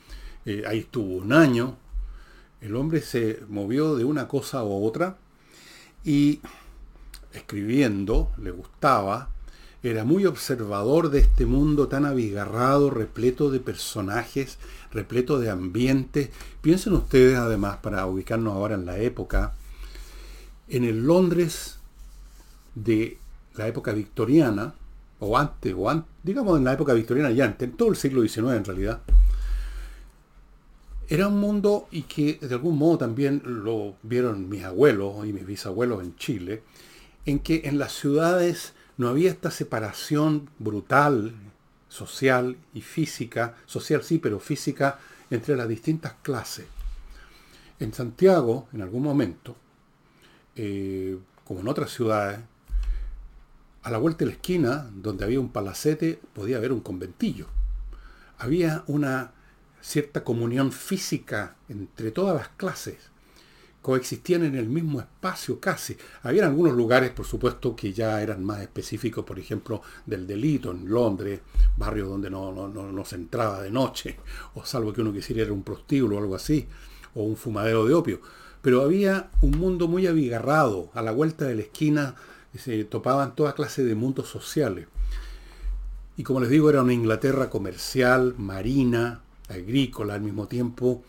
eh, 0.46 0.63
ahí 0.68 0.79
estuvo 0.79 1.15
un 1.15 1.34
año, 1.34 1.77
el 2.62 2.75
hombre 2.75 3.01
se 3.01 3.39
movió 3.50 3.96
de 3.96 4.03
una 4.03 4.27
cosa 4.27 4.60
a 4.60 4.63
otra 4.63 5.18
y 6.03 6.41
escribiendo, 7.34 8.32
le 8.38 8.51
gustaba, 8.51 9.29
era 9.82 10.03
muy 10.03 10.25
observador 10.25 11.10
de 11.10 11.20
este 11.20 11.46
mundo 11.46 11.88
tan 11.88 12.06
abigarrado, 12.06 12.89
repleto 12.89 13.50
de 13.50 13.62
personajes, 13.62 14.58
repleto 14.91 15.39
de 15.39 15.50
ambientes. 15.50 16.32
Piensen 16.62 16.94
ustedes, 16.94 17.38
además, 17.38 17.77
para 17.77 18.06
ubicarnos 18.06 18.53
ahora 18.53 18.75
en 18.75 18.86
la 18.86 18.98
época, 18.98 19.53
en 20.68 20.84
el 20.84 21.06
Londres 21.06 21.79
de 22.75 23.18
la 23.56 23.68
época 23.68 23.94
victoriana, 23.94 24.74
o 25.20 25.38
antes, 25.38 25.74
o 25.78 25.90
antes, 25.90 26.10
digamos 26.24 26.58
en 26.58 26.64
la 26.64 26.74
época 26.74 26.94
victoriana 26.94 27.32
y 27.32 27.42
antes, 27.42 27.70
en 27.70 27.76
todo 27.76 27.90
el 27.90 27.96
siglo 27.96 28.22
XIX 28.22 28.54
en 28.54 28.66
realidad, 28.66 29.02
era 31.10 31.28
un 31.28 31.40
mundo 31.40 31.88
y 31.92 32.04
que 32.04 32.38
de 32.40 32.54
algún 32.54 32.78
modo 32.78 33.00
también 33.00 33.42
lo 33.44 33.96
vieron 34.04 34.48
mis 34.48 34.64
abuelos 34.64 35.26
y 35.26 35.34
mis 35.34 35.46
bisabuelos 35.46 36.04
en 36.04 36.16
Chile, 36.16 36.62
en 37.26 37.40
que 37.40 37.62
en 37.66 37.80
las 37.80 37.94
ciudades 37.94 38.74
no 38.98 39.08
había 39.08 39.32
esta 39.32 39.50
separación 39.50 40.50
brutal, 40.60 41.34
social 41.88 42.58
y 42.74 42.82
física, 42.82 43.56
social 43.66 44.04
sí, 44.04 44.20
pero 44.20 44.40
física, 44.40 45.00
entre 45.32 45.56
las 45.56 45.68
distintas 45.68 46.14
clases. 46.22 46.66
En 47.80 47.94
Santiago, 47.94 48.68
en 48.74 48.82
algún 48.82 49.04
momento, 49.04 49.56
eh, 50.56 51.18
como 51.44 51.62
en 51.62 51.68
otras 51.68 51.92
ciudades, 51.92 52.40
a 53.81 53.91
la 53.91 53.98
vuelta 53.98 54.19
de 54.19 54.27
la 54.27 54.36
esquina, 54.36 54.89
donde 54.93 55.24
había 55.24 55.39
un 55.39 55.51
palacete, 55.51 56.19
podía 56.33 56.57
haber 56.57 56.71
un 56.71 56.81
conventillo. 56.81 57.48
Había 58.38 58.83
una 58.88 59.31
cierta 59.81 60.24
comunión 60.24 60.71
física 60.71 61.55
entre 61.69 62.12
todas 62.12 62.36
las 62.36 62.50
clases. 62.50 62.98
Coexistían 63.81 64.43
en 64.43 64.55
el 64.55 64.67
mismo 64.67 65.00
espacio 65.00 65.59
casi. 65.62 65.95
Había 66.24 66.45
algunos 66.45 66.74
lugares, 66.74 67.12
por 67.12 67.25
supuesto, 67.25 67.75
que 67.75 67.93
ya 67.93 68.21
eran 68.21 68.43
más 68.43 68.62
específicos, 68.62 69.24
por 69.24 69.39
ejemplo, 69.39 69.81
del 70.05 70.27
delito 70.27 70.71
en 70.71 70.89
Londres, 70.89 71.39
barrio 71.77 72.07
donde 72.07 72.29
no, 72.29 72.51
no, 72.51 73.05
se 73.05 73.15
entraba 73.15 73.62
de 73.62 73.71
noche, 73.71 74.17
o 74.55 74.65
salvo 74.65 74.91
que 74.91 75.01
uno 75.01 75.13
quisiera 75.13 75.43
ir 75.43 75.50
a 75.50 75.53
un 75.53 75.63
prostíbulo 75.63 76.17
o 76.17 76.19
algo 76.19 76.36
así, 76.36 76.67
o 77.15 77.24
un 77.24 77.38
fumadero 77.38 77.86
de 77.86 77.93
opio. 77.93 78.21
Pero 78.62 78.81
había 78.81 79.31
un 79.41 79.51
mundo 79.51 79.88
muy 79.88 80.05
abigarrado. 80.07 80.91
A 80.93 81.01
la 81.01 81.12
vuelta 81.12 81.45
de 81.45 81.55
la 81.55 81.62
esquina 81.62 82.15
se 82.58 82.84
topaban 82.84 83.36
toda 83.36 83.53
clase 83.53 83.84
de 83.84 83.96
mundos 83.96 84.27
sociales. 84.27 84.88
Y 86.18 86.24
como 86.24 86.39
les 86.39 86.50
digo, 86.50 86.70
era 86.70 86.84
una 86.84 86.94
Inglaterra 86.94 87.50
comercial, 87.50 88.36
marina, 88.38 89.22
agrícola 89.48 90.15
al 90.15 90.22
mismo 90.22 90.48
tiempo, 90.48 91.03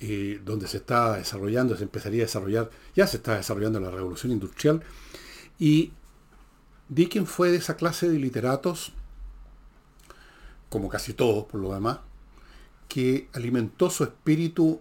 eh, 0.00 0.40
donde 0.44 0.66
se 0.66 0.78
estaba 0.78 1.16
desarrollando, 1.18 1.76
se 1.76 1.84
empezaría 1.84 2.22
a 2.22 2.26
desarrollar, 2.26 2.70
ya 2.94 3.06
se 3.06 3.18
estaba 3.18 3.38
desarrollando 3.38 3.80
la 3.80 3.90
revolución 3.90 4.32
industrial. 4.32 4.82
Y 5.58 5.92
Dickens 6.88 7.28
fue 7.28 7.50
de 7.50 7.58
esa 7.58 7.76
clase 7.76 8.08
de 8.08 8.18
literatos, 8.18 8.92
como 10.68 10.88
casi 10.88 11.14
todos 11.14 11.44
por 11.46 11.60
lo 11.60 11.72
demás, 11.72 12.00
que 12.88 13.28
alimentó 13.32 13.88
su 13.90 14.04
espíritu 14.04 14.80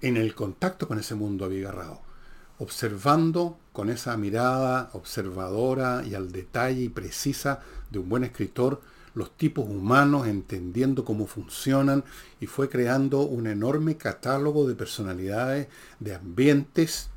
en 0.00 0.16
el 0.16 0.34
contacto 0.34 0.88
con 0.88 0.98
ese 0.98 1.14
mundo 1.14 1.44
abigarrado 1.44 2.09
observando 2.60 3.58
con 3.72 3.88
esa 3.88 4.16
mirada 4.16 4.90
observadora 4.92 6.04
y 6.06 6.14
al 6.14 6.30
detalle 6.30 6.82
y 6.82 6.88
precisa 6.90 7.60
de 7.90 7.98
un 7.98 8.08
buen 8.08 8.22
escritor 8.22 8.80
los 9.14 9.36
tipos 9.36 9.68
humanos, 9.68 10.28
entendiendo 10.28 11.04
cómo 11.04 11.26
funcionan 11.26 12.04
y 12.38 12.46
fue 12.46 12.68
creando 12.68 13.22
un 13.22 13.46
enorme 13.46 13.96
catálogo 13.96 14.68
de 14.68 14.74
personalidades, 14.74 15.68
de 15.98 16.14
ambientes, 16.14 17.08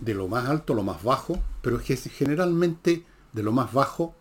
de 0.00 0.14
lo 0.14 0.26
más 0.26 0.48
alto 0.48 0.72
a 0.72 0.76
lo 0.76 0.82
más 0.82 1.02
bajo, 1.02 1.38
pero 1.62 1.78
es 1.78 1.84
que 1.84 1.96
generalmente 1.96 3.04
de 3.32 3.42
lo 3.42 3.52
más 3.52 3.72
bajo, 3.72 4.14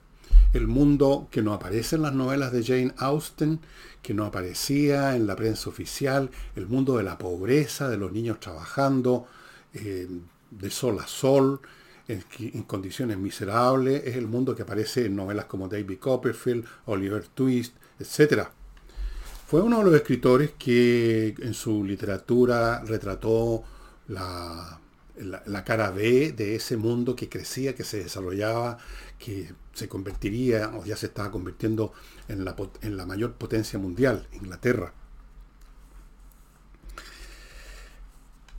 el 0.54 0.68
mundo 0.68 1.28
que 1.32 1.42
no 1.42 1.54
aparece 1.54 1.96
en 1.96 2.04
las 2.04 2.14
novelas 2.14 2.52
de 2.52 2.64
Jane 2.64 2.94
Austen, 2.98 3.60
que 4.02 4.14
no 4.14 4.26
aparecía 4.26 5.16
en 5.16 5.28
la 5.28 5.36
prensa 5.36 5.70
oficial, 5.70 6.30
el 6.56 6.68
mundo 6.68 6.98
de 6.98 7.04
la 7.04 7.18
pobreza, 7.18 7.90
de 7.90 7.98
los 7.98 8.12
niños 8.12 8.40
trabajando, 8.40 9.28
eh, 9.76 10.08
de 10.52 10.70
sol 10.70 11.00
a 11.00 11.08
sol, 11.08 11.62
en, 12.08 12.64
condiciones 12.64 13.18
miserables, 13.18 14.04
es 14.06 14.16
el 14.16 14.28
mundo 14.28 14.56
que 14.56 14.64
aparece 14.64 15.06
en 15.06 15.16
novelas 15.16 15.46
como 15.46 15.68
David 15.68 16.00
Copperfield, 16.00 16.66
Oliver 16.86 17.26
Twist, 17.28 17.76
etc. 18.00 18.48
Fue 19.48 19.62
uno 19.62 19.80
de 19.80 19.86
los 19.86 19.96
escritores 19.96 20.52
que 20.58 21.36
en 21.40 21.54
su 21.54 21.84
literatura 21.84 22.84
retrató 22.84 23.64
la, 24.08 24.80
la, 25.18 25.64
cara 25.64 25.92
B 25.92 26.32
de 26.32 26.56
ese 26.56 26.78
mundo 26.78 27.16
que 27.16 27.30
crecía, 27.30 27.76
que 27.76 27.84
se 27.84 28.04
desarrollaba, 28.04 28.78
que 29.20 29.54
se 29.74 29.88
convertiría 29.88 30.72
o 30.76 30.86
ya 30.86 30.96
se 30.96 31.08
estaba 31.08 31.32
convirtiendo 31.32 31.94
en 32.28 32.46
la, 32.46 32.56
en 32.82 32.98
la 32.98 33.06
mayor 33.06 33.34
potencia 33.34 33.80
mundial, 33.80 34.28
Inglaterra. 34.34 34.94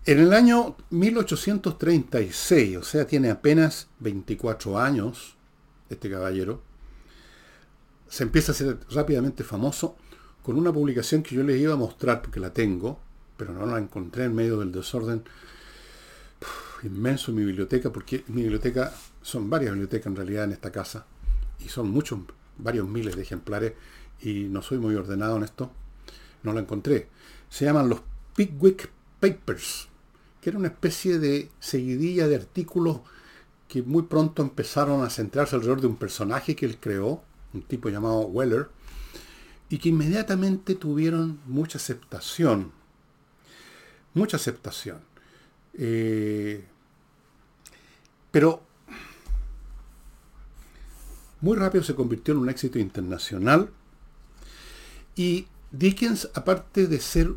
En 0.08 0.20
el 0.20 0.32
año 0.34 0.76
1836, 0.90 2.76
o 2.76 2.84
sea, 2.84 3.08
tiene 3.08 3.28
apenas 3.28 3.88
24 3.98 4.78
años, 4.78 5.34
este 5.90 6.08
caballero, 6.08 6.62
se 8.08 8.22
empieza 8.22 8.52
a 8.52 8.54
ser 8.54 8.78
rápidamente 8.90 9.42
famoso 9.42 9.96
con 10.44 10.58
una 10.58 10.72
publicación 10.72 11.24
que 11.24 11.34
yo 11.34 11.42
les 11.42 11.60
iba 11.60 11.72
a 11.72 11.76
mostrar 11.76 12.22
porque 12.22 12.38
la 12.38 12.52
tengo, 12.52 13.00
pero 13.36 13.52
no 13.52 13.66
la 13.66 13.78
encontré 13.78 14.26
en 14.26 14.36
medio 14.36 14.60
del 14.60 14.70
desorden 14.70 15.24
inmenso 16.84 17.32
en 17.32 17.38
mi 17.38 17.44
biblioteca, 17.44 17.90
porque 17.90 18.22
mi 18.28 18.42
biblioteca 18.42 18.94
son 19.22 19.50
varias 19.50 19.72
bibliotecas 19.72 20.06
en 20.06 20.14
realidad 20.14 20.44
en 20.44 20.52
esta 20.52 20.70
casa, 20.70 21.04
y 21.58 21.68
son 21.68 21.90
muchos, 21.90 22.20
varios 22.58 22.86
miles 22.86 23.16
de 23.16 23.22
ejemplares, 23.22 23.72
y 24.20 24.44
no 24.44 24.62
soy 24.62 24.78
muy 24.78 24.94
ordenado 24.94 25.36
en 25.36 25.42
esto, 25.42 25.72
no 26.44 26.52
la 26.52 26.60
encontré. 26.60 27.08
Se 27.48 27.64
llaman 27.64 27.88
los 27.88 28.02
Pickwick 28.36 28.88
Papers 29.18 29.88
que 30.46 30.50
era 30.50 30.60
una 30.60 30.68
especie 30.68 31.18
de 31.18 31.50
seguidilla 31.58 32.28
de 32.28 32.36
artículos 32.36 33.00
que 33.66 33.82
muy 33.82 34.04
pronto 34.04 34.42
empezaron 34.42 35.02
a 35.02 35.10
centrarse 35.10 35.56
alrededor 35.56 35.80
de 35.80 35.88
un 35.88 35.96
personaje 35.96 36.54
que 36.54 36.66
él 36.66 36.78
creó, 36.78 37.20
un 37.52 37.62
tipo 37.62 37.88
llamado 37.88 38.20
Weller, 38.20 38.68
y 39.68 39.78
que 39.78 39.88
inmediatamente 39.88 40.76
tuvieron 40.76 41.40
mucha 41.46 41.78
aceptación. 41.78 42.70
Mucha 44.14 44.36
aceptación. 44.36 45.00
Eh, 45.74 46.64
pero 48.30 48.62
muy 51.40 51.56
rápido 51.56 51.82
se 51.82 51.96
convirtió 51.96 52.34
en 52.34 52.38
un 52.38 52.50
éxito 52.50 52.78
internacional 52.78 53.70
y 55.16 55.48
Dickens, 55.72 56.30
aparte 56.34 56.86
de 56.86 57.00
ser 57.00 57.34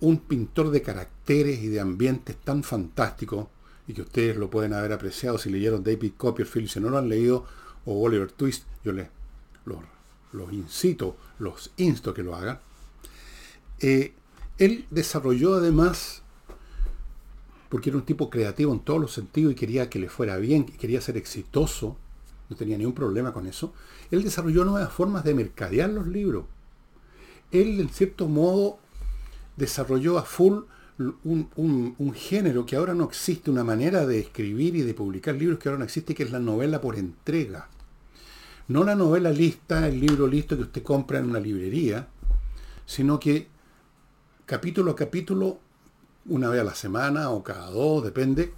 un 0.00 0.18
pintor 0.18 0.70
de 0.70 0.82
caracteres 0.82 1.60
y 1.60 1.68
de 1.68 1.80
ambientes 1.80 2.36
tan 2.36 2.62
fantástico, 2.62 3.50
y 3.86 3.94
que 3.94 4.02
ustedes 4.02 4.36
lo 4.36 4.50
pueden 4.50 4.74
haber 4.74 4.92
apreciado 4.92 5.38
si 5.38 5.50
leyeron 5.50 5.82
David 5.82 6.12
Copperfield, 6.16 6.68
si 6.68 6.80
no 6.80 6.90
lo 6.90 6.98
han 6.98 7.08
leído, 7.08 7.46
o 7.84 8.02
Oliver 8.02 8.30
Twist, 8.30 8.64
yo 8.84 8.92
les 8.92 9.08
los, 10.32 10.52
incito, 10.52 11.16
los 11.38 11.70
insto 11.76 12.14
que 12.14 12.22
lo 12.22 12.34
hagan. 12.34 12.60
Eh, 13.80 14.14
él 14.58 14.86
desarrolló 14.90 15.54
además, 15.54 16.22
porque 17.68 17.90
era 17.90 17.98
un 17.98 18.04
tipo 18.04 18.30
creativo 18.30 18.72
en 18.72 18.80
todos 18.80 19.00
los 19.00 19.12
sentidos 19.12 19.52
y 19.52 19.56
quería 19.56 19.88
que 19.88 19.98
le 19.98 20.08
fuera 20.08 20.36
bien, 20.36 20.64
quería 20.64 21.00
ser 21.00 21.16
exitoso, 21.16 21.96
no 22.48 22.56
tenía 22.56 22.78
ningún 22.78 22.94
problema 22.94 23.32
con 23.32 23.46
eso, 23.46 23.72
él 24.10 24.22
desarrolló 24.22 24.64
nuevas 24.64 24.92
formas 24.92 25.24
de 25.24 25.34
mercadear 25.34 25.90
los 25.90 26.06
libros. 26.06 26.44
Él, 27.50 27.80
en 27.80 27.88
cierto 27.88 28.28
modo, 28.28 28.78
desarrolló 29.58 30.18
a 30.18 30.22
full 30.22 30.60
un, 31.24 32.12
género 32.14 32.64
que 32.64 32.76
ahora 32.76 32.94
no 32.94 33.04
existe, 33.04 33.50
una 33.50 33.64
manera 33.64 34.06
de 34.06 34.20
escribir 34.20 34.76
y 34.76 34.82
de 34.82 34.94
publicar 34.94 35.34
libros 35.34 35.58
que 35.58 35.68
ahora 35.68 35.80
no 35.80 35.84
existe, 35.84 36.14
que 36.14 36.22
es 36.22 36.30
la 36.30 36.40
novela 36.40 36.80
por 36.80 36.96
entrega. 36.96 37.68
No 38.68 38.84
la 38.84 38.94
novela 38.94 39.30
lista, 39.30 39.86
el 39.86 40.00
libro 40.00 40.26
listo 40.26 40.56
que 40.56 40.62
usted 40.62 40.82
compra 40.82 41.18
en 41.18 41.26
una 41.30 41.40
librería, 41.40 42.08
sino 42.86 43.18
que 43.20 43.48
capítulo 44.46 44.92
a 44.92 44.96
capítulo, 44.96 45.58
una 46.26 46.48
vez 46.48 46.60
a 46.60 46.64
la 46.64 46.74
semana 46.74 47.30
o 47.30 47.42
cada 47.42 47.70
dos, 47.70 48.04
depende, 48.04 48.52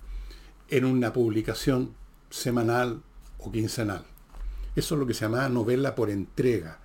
en 0.69 0.85
una 0.85 1.13
publicación 1.13 1.95
semanal 2.31 3.03
o 3.39 3.53
quincenal. 3.53 4.05
Eso 4.77 4.95
es 4.95 4.99
lo 4.99 5.07
que 5.07 5.15
se 5.15 5.25
llama 5.25 5.49
novela 5.49 5.95
por 5.95 6.11
entrega. 6.11 6.79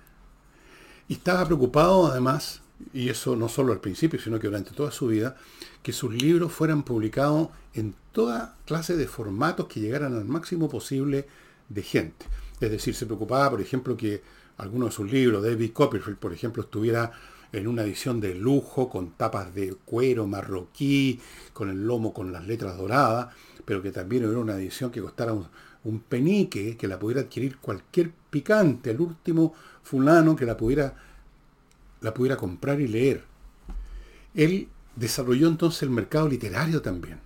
Y 1.08 1.14
estaba 1.14 1.44
preocupado 1.44 2.06
además 2.06 2.62
y 2.92 3.08
eso 3.08 3.36
no 3.36 3.48
solo 3.48 3.72
al 3.72 3.80
principio, 3.80 4.20
sino 4.20 4.38
que 4.38 4.48
durante 4.48 4.72
toda 4.72 4.90
su 4.90 5.06
vida, 5.06 5.36
que 5.82 5.92
sus 5.92 6.12
libros 6.12 6.52
fueran 6.52 6.82
publicados 6.82 7.48
en 7.74 7.94
toda 8.12 8.56
clase 8.66 8.96
de 8.96 9.06
formatos 9.06 9.66
que 9.66 9.80
llegaran 9.80 10.14
al 10.14 10.24
máximo 10.24 10.68
posible 10.68 11.26
de 11.68 11.82
gente. 11.82 12.26
Es 12.60 12.70
decir, 12.70 12.94
se 12.94 13.06
preocupaba, 13.06 13.50
por 13.50 13.60
ejemplo, 13.60 13.96
que 13.96 14.22
alguno 14.58 14.86
de 14.86 14.92
sus 14.92 15.10
libros, 15.10 15.42
David 15.42 15.72
Copperfield, 15.72 16.18
por 16.18 16.32
ejemplo, 16.32 16.62
estuviera 16.62 17.12
en 17.52 17.66
una 17.66 17.82
edición 17.82 18.20
de 18.20 18.34
lujo, 18.34 18.88
con 18.88 19.12
tapas 19.12 19.54
de 19.54 19.74
cuero 19.84 20.26
marroquí, 20.26 21.20
con 21.52 21.70
el 21.70 21.86
lomo 21.86 22.12
con 22.12 22.32
las 22.32 22.46
letras 22.46 22.76
doradas, 22.76 23.34
pero 23.64 23.82
que 23.82 23.92
también 23.92 24.24
era 24.24 24.38
una 24.38 24.56
edición 24.56 24.90
que 24.90 25.00
costara 25.00 25.32
un, 25.32 25.46
un 25.84 26.00
penique, 26.00 26.76
que 26.76 26.88
la 26.88 26.98
pudiera 26.98 27.22
adquirir 27.22 27.58
cualquier 27.58 28.10
picante, 28.30 28.90
el 28.90 29.00
último 29.00 29.54
fulano 29.82 30.34
que 30.34 30.44
la 30.44 30.56
pudiera 30.56 30.94
la 32.00 32.14
pudiera 32.14 32.36
comprar 32.36 32.80
y 32.80 32.88
leer. 32.88 33.24
Él 34.34 34.68
desarrolló 34.94 35.48
entonces 35.48 35.82
el 35.82 35.90
mercado 35.90 36.28
literario 36.28 36.82
también. 36.82 37.20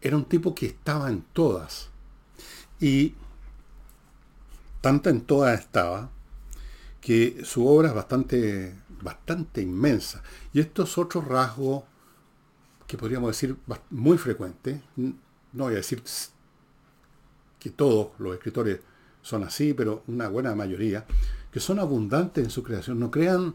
Era 0.00 0.16
un 0.16 0.24
tipo 0.24 0.54
que 0.54 0.66
estaba 0.66 1.08
en 1.08 1.22
todas. 1.32 1.88
Y 2.80 3.14
tanta 4.80 5.10
en 5.10 5.20
todas 5.20 5.58
estaba 5.60 6.10
que 7.00 7.42
su 7.44 7.66
obra 7.66 7.88
es 7.88 7.94
bastante, 7.94 8.74
bastante 9.00 9.60
inmensa. 9.60 10.22
Y 10.52 10.60
estos 10.60 10.98
otros 10.98 11.26
rasgos 11.26 11.84
que 12.86 12.96
podríamos 12.96 13.30
decir 13.30 13.56
muy 13.90 14.18
frecuentes, 14.18 14.80
no 14.96 15.14
voy 15.64 15.74
a 15.74 15.76
decir 15.76 16.02
que 17.58 17.70
todos 17.70 18.10
los 18.18 18.34
escritores 18.34 18.80
son 19.22 19.44
así, 19.44 19.72
pero 19.72 20.02
una 20.08 20.28
buena 20.28 20.54
mayoría, 20.54 21.06
que 21.52 21.60
son 21.60 21.78
abundantes 21.78 22.42
en 22.42 22.50
su 22.50 22.62
creación. 22.62 22.98
No 22.98 23.10
crean 23.10 23.54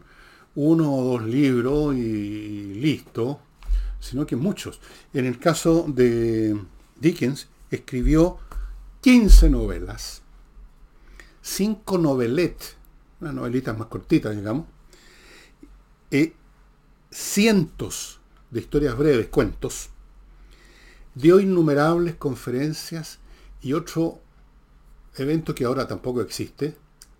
uno 0.54 0.94
o 0.94 1.04
dos 1.04 1.24
libros 1.24 1.94
y 1.94 2.74
listo, 2.74 3.40
sino 4.00 4.24
que 4.24 4.36
muchos. 4.36 4.80
En 5.12 5.26
el 5.26 5.38
caso 5.38 5.84
de 5.88 6.58
Dickens, 6.98 7.48
escribió 7.70 8.38
15 9.02 9.50
novelas, 9.50 10.22
5 11.42 11.98
novelettes, 11.98 12.76
unas 13.20 13.34
novelitas 13.34 13.76
más 13.76 13.88
cortitas, 13.88 14.34
digamos, 14.34 14.66
y 16.10 16.32
cientos 17.10 18.20
de 18.50 18.60
historias 18.60 18.96
breves, 18.96 19.28
cuentos, 19.28 19.90
dio 21.14 21.40
innumerables 21.40 22.14
conferencias 22.14 23.18
y 23.60 23.72
otro 23.72 24.20
evento 25.16 25.54
que 25.54 25.64
ahora 25.64 25.88
tampoco 25.88 26.22
existe, 26.22 26.76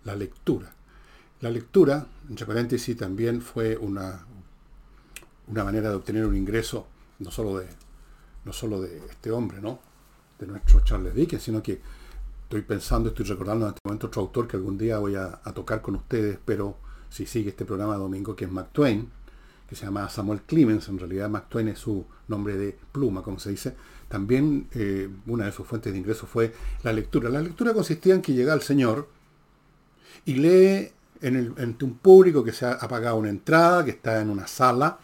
la 0.09 0.15
lectura. 0.15 0.73
La 1.41 1.49
lectura, 1.51 2.05
entre 2.29 2.45
paréntesis, 2.45 2.97
también 2.97 3.41
fue 3.41 3.77
una, 3.77 4.25
una 5.47 5.63
manera 5.63 5.89
de 5.89 5.95
obtener 5.95 6.25
un 6.25 6.35
ingreso, 6.35 6.87
no 7.19 7.31
solo 7.31 7.59
de, 7.59 7.67
no 8.43 8.51
solo 8.51 8.81
de 8.81 8.97
este 9.09 9.31
hombre, 9.31 9.61
¿no? 9.61 9.79
De 10.39 10.47
nuestro 10.47 10.81
Charles 10.81 11.13
Dickens, 11.13 11.43
sino 11.43 11.61
que 11.61 11.79
estoy 12.43 12.61
pensando, 12.63 13.09
estoy 13.09 13.25
recordando 13.25 13.67
en 13.67 13.69
este 13.69 13.81
momento 13.83 14.07
otro 14.07 14.21
autor 14.23 14.47
que 14.47 14.57
algún 14.57 14.77
día 14.77 14.97
voy 14.97 15.15
a, 15.15 15.39
tocar 15.53 15.81
con 15.81 15.95
ustedes, 15.95 16.39
pero 16.43 16.77
si 17.09 17.25
sigue 17.25 17.49
este 17.49 17.65
programa 17.65 17.95
domingo, 17.95 18.35
que 18.35 18.45
es 18.45 18.51
Mark 18.51 18.69
Twain, 18.71 19.09
que 19.67 19.75
se 19.75 19.85
llama 19.85 20.09
Samuel 20.09 20.41
Clemens, 20.41 20.89
en 20.89 20.97
realidad 20.97 21.29
Mark 21.29 21.47
Twain 21.49 21.67
es 21.67 21.77
su 21.77 22.03
nombre 22.27 22.57
de 22.57 22.75
pluma, 22.91 23.21
como 23.21 23.37
se 23.37 23.51
dice, 23.51 23.75
también 24.07 24.67
eh, 24.73 25.07
una 25.27 25.45
de 25.45 25.51
sus 25.51 25.67
fuentes 25.67 25.93
de 25.93 25.99
ingreso 25.99 26.25
fue 26.25 26.51
la 26.81 26.91
lectura. 26.91 27.29
La 27.29 27.41
lectura 27.41 27.73
consistía 27.73 28.15
en 28.15 28.23
que 28.23 28.33
llega 28.33 28.53
el 28.55 28.63
Señor 28.63 29.07
y 30.25 30.35
lee 30.35 30.91
en 31.21 31.53
entre 31.57 31.85
un 31.85 31.97
público 31.97 32.43
que 32.43 32.53
se 32.53 32.65
ha, 32.65 32.77
pagado 32.87 33.17
una 33.17 33.29
entrada, 33.29 33.83
que 33.83 33.91
está 33.91 34.21
en 34.21 34.29
una 34.29 34.47
sala, 34.47 34.99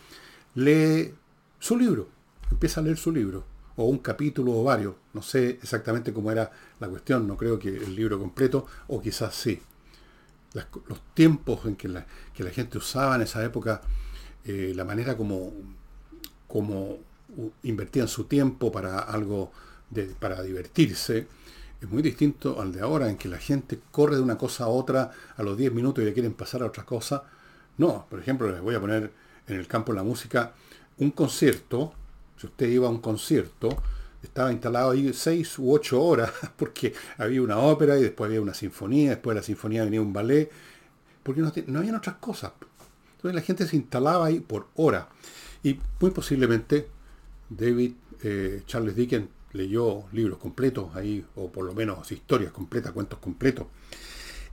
lee 0.55 1.13
su 1.59 1.77
libro, 1.77 2.07
empieza 2.51 2.79
a 2.79 2.83
leer 2.83 2.97
su 2.97 3.11
libro, 3.11 3.43
o 3.75 3.85
un 3.85 3.99
capítulo 3.99 4.53
o 4.53 4.63
varios. 4.63 4.95
No 5.13 5.21
sé 5.21 5.49
exactamente 5.61 6.13
cómo 6.13 6.31
era 6.31 6.51
la 6.79 6.87
cuestión, 6.87 7.27
no 7.27 7.37
creo 7.37 7.59
que 7.59 7.69
el 7.69 7.95
libro 7.95 8.19
completo, 8.19 8.65
o 8.87 9.01
quizás 9.01 9.35
sí. 9.35 9.61
los 10.53 11.01
tiempos 11.13 11.65
en 11.65 11.75
que 11.75 11.89
la, 11.89 12.05
gente 12.51 12.77
usaba 12.77 13.15
en 13.15 13.23
esa 13.23 13.43
época, 13.43 13.81
eh, 14.45 14.73
la 14.75 14.85
manera 14.85 15.17
como, 15.17 15.51
como 16.47 16.99
invertían 17.63 18.07
su 18.07 18.25
tiempo 18.25 18.71
para 18.71 18.99
algo, 18.99 19.51
para 20.19 20.41
divertirse, 20.41 21.27
es 21.85 21.91
muy 21.91 22.01
distinto 22.01 22.59
al 22.59 22.71
de 22.71 22.81
ahora, 22.81 23.09
en 23.09 23.17
que 23.17 23.29
la 23.29 23.37
gente 23.37 23.79
corre 23.91 24.15
de 24.15 24.21
una 24.21 24.37
cosa 24.37 24.65
a 24.65 24.67
otra 24.67 25.11
a 25.37 25.43
los 25.43 25.55
10 25.57 25.71
minutos 25.71 26.01
y 26.03 26.05
le 26.05 26.13
quieren 26.13 26.33
pasar 26.33 26.63
a 26.63 26.65
otra 26.65 26.83
cosa. 26.83 27.23
No, 27.77 28.07
por 28.09 28.19
ejemplo, 28.19 28.49
les 28.51 28.59
voy 28.59 28.75
a 28.75 28.81
poner 28.81 29.11
en 29.47 29.55
el 29.55 29.67
campo 29.67 29.91
de 29.91 29.97
la 29.97 30.03
música 30.03 30.53
un 30.97 31.11
concierto. 31.11 31.93
Si 32.37 32.47
usted 32.47 32.67
iba 32.69 32.87
a 32.87 32.89
un 32.89 32.99
concierto, 33.01 33.69
estaba 34.23 34.51
instalado 34.51 34.91
ahí 34.91 35.13
6 35.13 35.59
u 35.59 35.73
8 35.73 36.01
horas, 36.01 36.31
porque 36.57 36.93
había 37.17 37.41
una 37.41 37.59
ópera 37.59 37.97
y 37.97 38.01
después 38.01 38.29
había 38.29 38.41
una 38.41 38.55
sinfonía, 38.55 39.11
después 39.11 39.35
de 39.35 39.41
la 39.41 39.45
sinfonía 39.45 39.83
venía 39.83 40.01
un 40.01 40.13
ballet, 40.13 40.49
porque 41.21 41.41
no, 41.41 41.51
no 41.67 41.79
habían 41.79 41.95
otras 41.95 42.15
cosas. 42.15 42.53
Entonces 43.17 43.35
la 43.35 43.41
gente 43.41 43.67
se 43.67 43.75
instalaba 43.75 44.25
ahí 44.25 44.39
por 44.39 44.67
hora. 44.75 45.09
Y 45.61 45.79
muy 45.99 46.11
posiblemente 46.11 46.87
David 47.49 47.93
eh, 48.23 48.63
Charles 48.65 48.95
Dickens 48.95 49.29
leyó 49.55 50.03
libros 50.11 50.37
completos 50.37 50.95
ahí, 50.95 51.25
o 51.35 51.51
por 51.51 51.65
lo 51.65 51.73
menos 51.73 52.11
historias 52.11 52.51
completas, 52.51 52.91
cuentos 52.91 53.19
completos. 53.19 53.67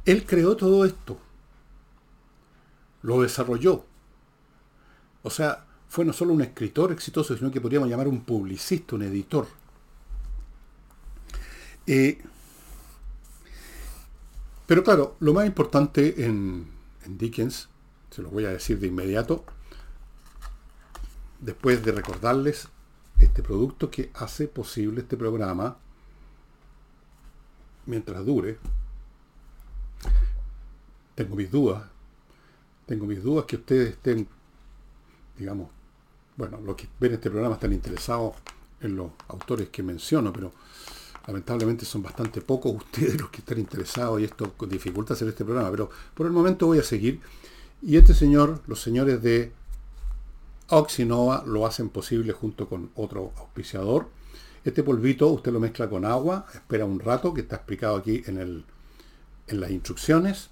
Él 0.04 0.24
creó 0.24 0.56
todo 0.56 0.84
esto. 0.84 1.18
Lo 3.02 3.20
desarrolló. 3.20 3.84
O 5.22 5.30
sea, 5.30 5.66
fue 5.88 6.04
no 6.04 6.12
solo 6.12 6.32
un 6.32 6.42
escritor 6.42 6.92
exitoso, 6.92 7.36
sino 7.36 7.50
que 7.50 7.60
podríamos 7.60 7.88
llamar 7.88 8.08
un 8.08 8.24
publicista, 8.24 8.94
un 8.94 9.02
editor. 9.02 9.46
Eh, 11.86 12.22
pero 14.66 14.84
claro, 14.84 15.16
lo 15.20 15.34
más 15.34 15.46
importante 15.46 16.24
en, 16.24 16.68
en 17.04 17.18
Dickens, 17.18 17.68
se 18.10 18.22
lo 18.22 18.30
voy 18.30 18.44
a 18.44 18.50
decir 18.50 18.78
de 18.78 18.86
inmediato, 18.86 19.44
después 21.40 21.84
de 21.84 21.92
recordarles 21.92 22.68
este 23.24 23.42
producto 23.42 23.90
que 23.90 24.10
hace 24.14 24.48
posible 24.48 25.00
este 25.02 25.16
programa 25.16 25.76
mientras 27.86 28.24
dure. 28.24 28.58
Tengo 31.14 31.36
mis 31.36 31.50
dudas. 31.50 31.82
Tengo 32.86 33.06
mis 33.06 33.22
dudas 33.22 33.46
que 33.46 33.56
ustedes 33.56 33.90
estén, 33.90 34.26
digamos, 35.38 35.70
bueno, 36.36 36.60
los 36.60 36.76
que 36.76 36.88
ven 36.98 37.14
este 37.14 37.30
programa 37.30 37.54
están 37.54 37.72
interesados 37.72 38.34
en 38.80 38.96
los 38.96 39.12
autores 39.28 39.68
que 39.68 39.82
menciono, 39.82 40.32
pero 40.32 40.52
Lamentablemente 41.26 41.84
son 41.84 42.02
bastante 42.02 42.40
pocos 42.40 42.74
ustedes 42.74 43.20
los 43.20 43.30
que 43.30 43.38
están 43.38 43.58
interesados 43.58 44.20
y 44.20 44.24
esto 44.24 44.54
dificulta 44.68 45.14
hacer 45.14 45.28
este 45.28 45.44
programa, 45.44 45.70
pero 45.70 45.90
por 46.14 46.26
el 46.26 46.32
momento 46.32 46.66
voy 46.66 46.78
a 46.78 46.82
seguir. 46.82 47.20
Y 47.80 47.96
este 47.96 48.14
señor, 48.14 48.60
los 48.66 48.80
señores 48.80 49.22
de 49.22 49.52
Oxinova 50.74 51.44
lo 51.46 51.66
hacen 51.66 51.90
posible 51.90 52.32
junto 52.32 52.66
con 52.66 52.92
otro 52.94 53.32
auspiciador. 53.36 54.08
Este 54.64 54.82
polvito 54.82 55.28
usted 55.28 55.52
lo 55.52 55.60
mezcla 55.60 55.90
con 55.90 56.06
agua, 56.06 56.46
espera 56.54 56.86
un 56.86 56.98
rato, 56.98 57.34
que 57.34 57.42
está 57.42 57.56
explicado 57.56 57.96
aquí 57.96 58.22
en, 58.24 58.38
el, 58.38 58.64
en 59.48 59.60
las 59.60 59.70
instrucciones. 59.70 60.48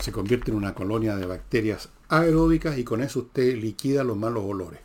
Se 0.00 0.10
convierte 0.10 0.50
en 0.50 0.56
una 0.56 0.74
colonia 0.74 1.16
de 1.16 1.26
bacterias 1.26 1.90
aeróbicas 2.08 2.78
y 2.78 2.84
con 2.84 3.02
eso 3.02 3.20
usted 3.20 3.56
liquida 3.58 4.04
los 4.04 4.16
malos 4.16 4.42
olores. 4.46 4.80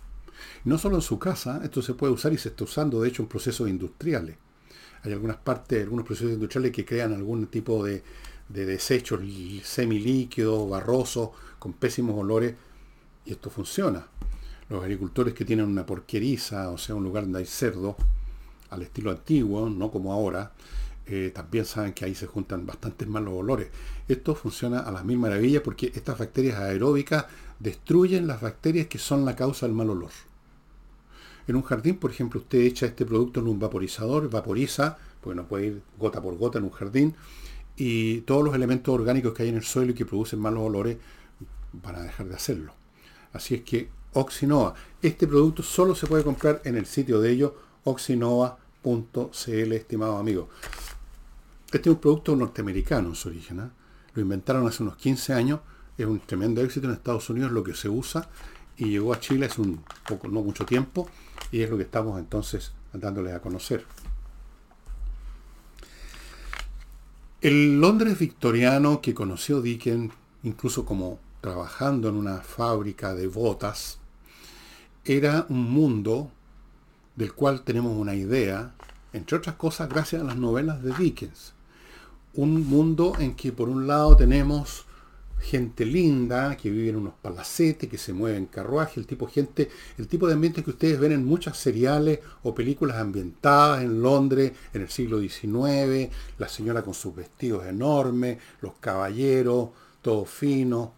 No 0.65 0.77
solo 0.77 0.97
en 0.97 1.01
su 1.01 1.17
casa, 1.17 1.61
esto 1.63 1.81
se 1.81 1.93
puede 1.93 2.11
usar 2.11 2.33
y 2.33 2.37
se 2.37 2.49
está 2.49 2.65
usando 2.65 3.01
de 3.01 3.07
hecho 3.07 3.21
en 3.21 3.29
procesos 3.29 3.69
industriales. 3.69 4.35
Hay 5.03 5.13
algunas 5.13 5.37
partes, 5.37 5.81
algunos 5.81 6.05
procesos 6.05 6.33
industriales 6.33 6.73
que 6.73 6.83
crean 6.83 7.13
algún 7.13 7.47
tipo 7.47 7.85
de, 7.85 8.03
de 8.49 8.65
desechos 8.65 9.21
semilíquidos, 9.63 10.69
barrosos, 10.69 11.29
con 11.57 11.71
pésimos 11.71 12.19
olores, 12.19 12.55
y 13.25 13.31
esto 13.31 13.49
funciona. 13.49 14.07
Los 14.69 14.83
agricultores 14.83 15.33
que 15.33 15.45
tienen 15.45 15.65
una 15.65 15.85
porqueriza, 15.85 16.69
o 16.69 16.77
sea, 16.77 16.95
un 16.95 17.03
lugar 17.03 17.23
donde 17.23 17.39
hay 17.39 17.45
cerdo, 17.45 17.95
al 18.69 18.81
estilo 18.81 19.11
antiguo, 19.11 19.69
no 19.69 19.89
como 19.91 20.11
ahora, 20.11 20.51
eh, 21.05 21.31
también 21.33 21.63
saben 21.63 21.93
que 21.93 22.03
ahí 22.03 22.13
se 22.13 22.27
juntan 22.27 22.65
bastantes 22.65 23.07
malos 23.07 23.33
olores. 23.33 23.69
Esto 24.09 24.35
funciona 24.35 24.79
a 24.79 24.91
las 24.91 25.05
mil 25.05 25.17
maravillas 25.17 25.61
porque 25.61 25.91
estas 25.95 26.17
bacterias 26.17 26.59
aeróbicas 26.59 27.27
destruyen 27.59 28.27
las 28.27 28.41
bacterias 28.41 28.87
que 28.87 28.97
son 28.97 29.23
la 29.23 29.35
causa 29.35 29.65
del 29.65 29.75
mal 29.75 29.89
olor. 29.89 30.11
En 31.47 31.55
un 31.55 31.61
jardín, 31.61 31.97
por 31.97 32.11
ejemplo, 32.11 32.41
usted 32.41 32.59
echa 32.59 32.87
este 32.87 33.05
producto 33.05 33.39
en 33.39 33.47
un 33.47 33.57
vaporizador, 33.57 34.29
vaporiza, 34.29 34.97
porque 35.21 35.37
no 35.37 35.47
puede 35.47 35.67
ir 35.67 35.81
gota 35.97 36.21
por 36.21 36.37
gota 36.37 36.57
en 36.59 36.65
un 36.65 36.71
jardín, 36.71 37.15
y 37.77 38.21
todos 38.21 38.43
los 38.43 38.53
elementos 38.53 38.93
orgánicos 38.93 39.33
que 39.33 39.43
hay 39.43 39.49
en 39.49 39.55
el 39.55 39.63
suelo 39.63 39.91
y 39.91 39.93
que 39.93 40.05
producen 40.05 40.39
malos 40.39 40.63
olores 40.63 40.97
van 41.71 41.95
a 41.95 42.01
dejar 42.01 42.27
de 42.27 42.35
hacerlo. 42.35 42.73
Así 43.31 43.55
es 43.55 43.61
que 43.61 43.89
Oxinova, 44.13 44.73
este 45.01 45.27
producto 45.27 45.63
solo 45.63 45.95
se 45.95 46.07
puede 46.07 46.23
comprar 46.23 46.61
en 46.65 46.75
el 46.75 46.85
sitio 46.85 47.21
de 47.21 47.31
ellos, 47.31 47.51
oxinova.cl, 47.83 49.71
estimado 49.73 50.17
amigo. 50.17 50.49
Este 51.67 51.89
es 51.89 51.95
un 51.95 52.01
producto 52.01 52.35
norteamericano 52.35 53.09
en 53.09 53.15
su 53.15 53.29
origen. 53.29 53.59
¿eh? 53.59 53.69
Lo 54.13 54.21
inventaron 54.21 54.67
hace 54.67 54.83
unos 54.83 54.97
15 54.97 55.33
años, 55.33 55.59
es 55.97 56.05
un 56.05 56.19
tremendo 56.19 56.61
éxito 56.61 56.87
en 56.87 56.93
Estados 56.93 57.29
Unidos 57.29 57.51
lo 57.51 57.63
que 57.63 57.73
se 57.73 57.89
usa 57.89 58.29
y 58.77 58.89
llegó 58.89 59.13
a 59.13 59.19
Chile 59.19 59.47
hace 59.47 59.61
un 59.61 59.83
poco, 60.07 60.27
no 60.27 60.41
mucho 60.41 60.65
tiempo 60.65 61.09
y 61.51 61.61
es 61.61 61.69
lo 61.69 61.77
que 61.77 61.83
estamos 61.83 62.19
entonces 62.19 62.71
dándoles 62.93 63.33
a 63.33 63.41
conocer. 63.41 63.85
El 67.41 67.79
Londres 67.79 68.17
victoriano 68.17 69.01
que 69.01 69.13
conoció 69.13 69.61
Dickens, 69.61 70.11
incluso 70.43 70.85
como 70.85 71.19
trabajando 71.41 72.09
en 72.09 72.15
una 72.15 72.37
fábrica 72.37 73.13
de 73.13 73.27
botas, 73.27 73.99
era 75.05 75.45
un 75.49 75.71
mundo 75.71 76.31
del 77.15 77.33
cual 77.33 77.63
tenemos 77.63 77.95
una 77.97 78.15
idea, 78.15 78.73
entre 79.13 79.37
otras 79.37 79.55
cosas 79.55 79.89
gracias 79.89 80.21
a 80.21 80.25
las 80.25 80.37
novelas 80.37 80.83
de 80.83 80.93
Dickens. 80.93 81.53
Un 82.33 82.67
mundo 82.67 83.13
en 83.17 83.35
que 83.35 83.51
por 83.51 83.69
un 83.69 83.87
lado 83.87 84.15
tenemos 84.15 84.85
gente 85.39 85.85
linda, 85.85 86.57
que 86.57 86.69
vive 86.69 86.89
en 86.89 86.97
unos 86.97 87.13
palacetes, 87.21 87.89
que 87.89 87.97
se 87.97 88.13
mueve 88.13 88.37
en 88.37 88.47
carruaje, 88.47 88.99
el 88.99 89.07
tipo 89.07 89.27
gente, 89.27 89.69
el 89.97 90.07
tipo 90.07 90.27
de 90.27 90.33
ambiente 90.33 90.63
que 90.63 90.71
ustedes 90.71 90.99
ven 90.99 91.11
en 91.11 91.25
muchas 91.25 91.57
seriales 91.57 92.19
o 92.43 92.53
películas 92.53 92.97
ambientadas 92.97 93.83
en 93.83 94.01
Londres 94.01 94.53
en 94.73 94.81
el 94.81 94.89
siglo 94.89 95.19
XIX, 95.19 96.13
la 96.37 96.49
señora 96.49 96.81
con 96.81 96.93
sus 96.93 97.15
vestidos 97.15 97.65
enormes, 97.65 98.39
los 98.61 98.73
caballeros, 98.79 99.69
todo 100.01 100.25
fino. 100.25 100.96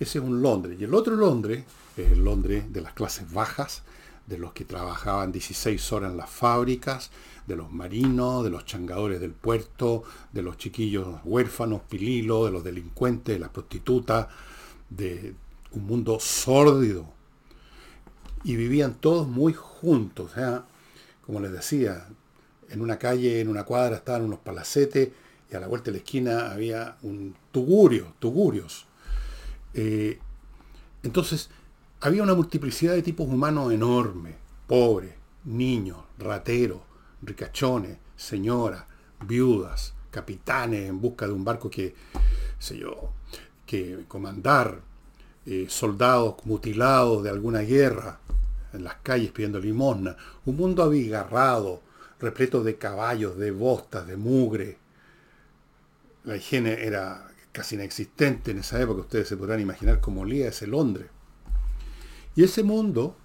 Ese 0.00 0.18
es 0.18 0.24
un 0.24 0.42
Londres. 0.42 0.76
Y 0.80 0.84
el 0.84 0.94
otro 0.94 1.14
Londres 1.14 1.64
es 1.96 2.12
el 2.12 2.24
Londres 2.24 2.72
de 2.72 2.80
las 2.80 2.94
clases 2.94 3.32
bajas, 3.32 3.82
de 4.26 4.38
los 4.38 4.52
que 4.52 4.64
trabajaban 4.64 5.32
16 5.32 5.92
horas 5.92 6.10
en 6.10 6.16
las 6.16 6.30
fábricas, 6.30 7.10
de 7.46 7.56
los 7.56 7.70
marinos, 7.70 8.42
de 8.42 8.50
los 8.50 8.64
changadores 8.64 9.20
del 9.20 9.32
puerto, 9.32 10.02
de 10.32 10.42
los 10.42 10.56
chiquillos 10.56 11.20
huérfanos, 11.24 11.82
pililos, 11.82 12.46
de 12.46 12.52
los 12.52 12.64
delincuentes, 12.64 13.34
de 13.34 13.38
las 13.38 13.50
prostitutas, 13.50 14.28
de 14.88 15.34
un 15.72 15.86
mundo 15.86 16.18
sórdido. 16.20 17.06
Y 18.44 18.56
vivían 18.56 18.94
todos 18.94 19.28
muy 19.28 19.52
juntos. 19.52 20.32
como 21.24 21.40
les 21.40 21.52
decía, 21.52 22.06
en 22.70 22.80
una 22.80 22.98
calle, 22.98 23.40
en 23.40 23.48
una 23.48 23.64
cuadra 23.64 23.96
estaban 23.96 24.22
unos 24.22 24.40
palacetes 24.40 25.10
y 25.50 25.54
a 25.54 25.60
la 25.60 25.68
vuelta 25.68 25.86
de 25.86 25.92
la 25.92 25.98
esquina 25.98 26.50
había 26.50 26.96
un 27.02 27.36
tugurio, 27.52 28.14
tugurios. 28.18 28.86
Eh, 29.74 30.18
entonces, 31.02 31.50
había 32.00 32.22
una 32.22 32.34
multiplicidad 32.34 32.94
de 32.94 33.02
tipos 33.02 33.28
humanos 33.28 33.72
enorme, 33.72 34.36
pobres, 34.66 35.14
niños, 35.44 35.98
rateros, 36.18 36.80
ricachones, 37.22 37.98
señoras, 38.16 38.84
viudas, 39.26 39.94
capitanes 40.10 40.88
en 40.88 41.00
busca 41.00 41.26
de 41.26 41.32
un 41.32 41.44
barco 41.44 41.68
que, 41.68 41.94
sé 42.58 42.78
yo, 42.78 43.10
que 43.66 44.04
comandar, 44.08 44.80
eh, 45.46 45.66
soldados 45.68 46.36
mutilados 46.44 47.22
de 47.22 47.30
alguna 47.30 47.60
guerra 47.60 48.20
en 48.72 48.84
las 48.84 48.96
calles 48.96 49.30
pidiendo 49.30 49.60
limosna, 49.60 50.16
un 50.46 50.56
mundo 50.56 50.82
abigarrado, 50.82 51.82
repleto 52.18 52.62
de 52.62 52.76
caballos, 52.76 53.36
de 53.36 53.50
bostas, 53.50 54.06
de 54.06 54.16
mugre. 54.16 54.78
La 56.24 56.36
higiene 56.36 56.84
era 56.84 57.28
casi 57.54 57.76
inexistente 57.76 58.50
en 58.50 58.58
esa 58.58 58.82
época, 58.82 59.02
ustedes 59.02 59.28
se 59.28 59.36
podrán 59.36 59.60
imaginar 59.60 60.00
cómo 60.00 60.22
olía 60.22 60.48
ese 60.48 60.66
Londres. 60.66 61.06
Y 62.34 62.42
ese 62.42 62.64
mundo 62.64 63.16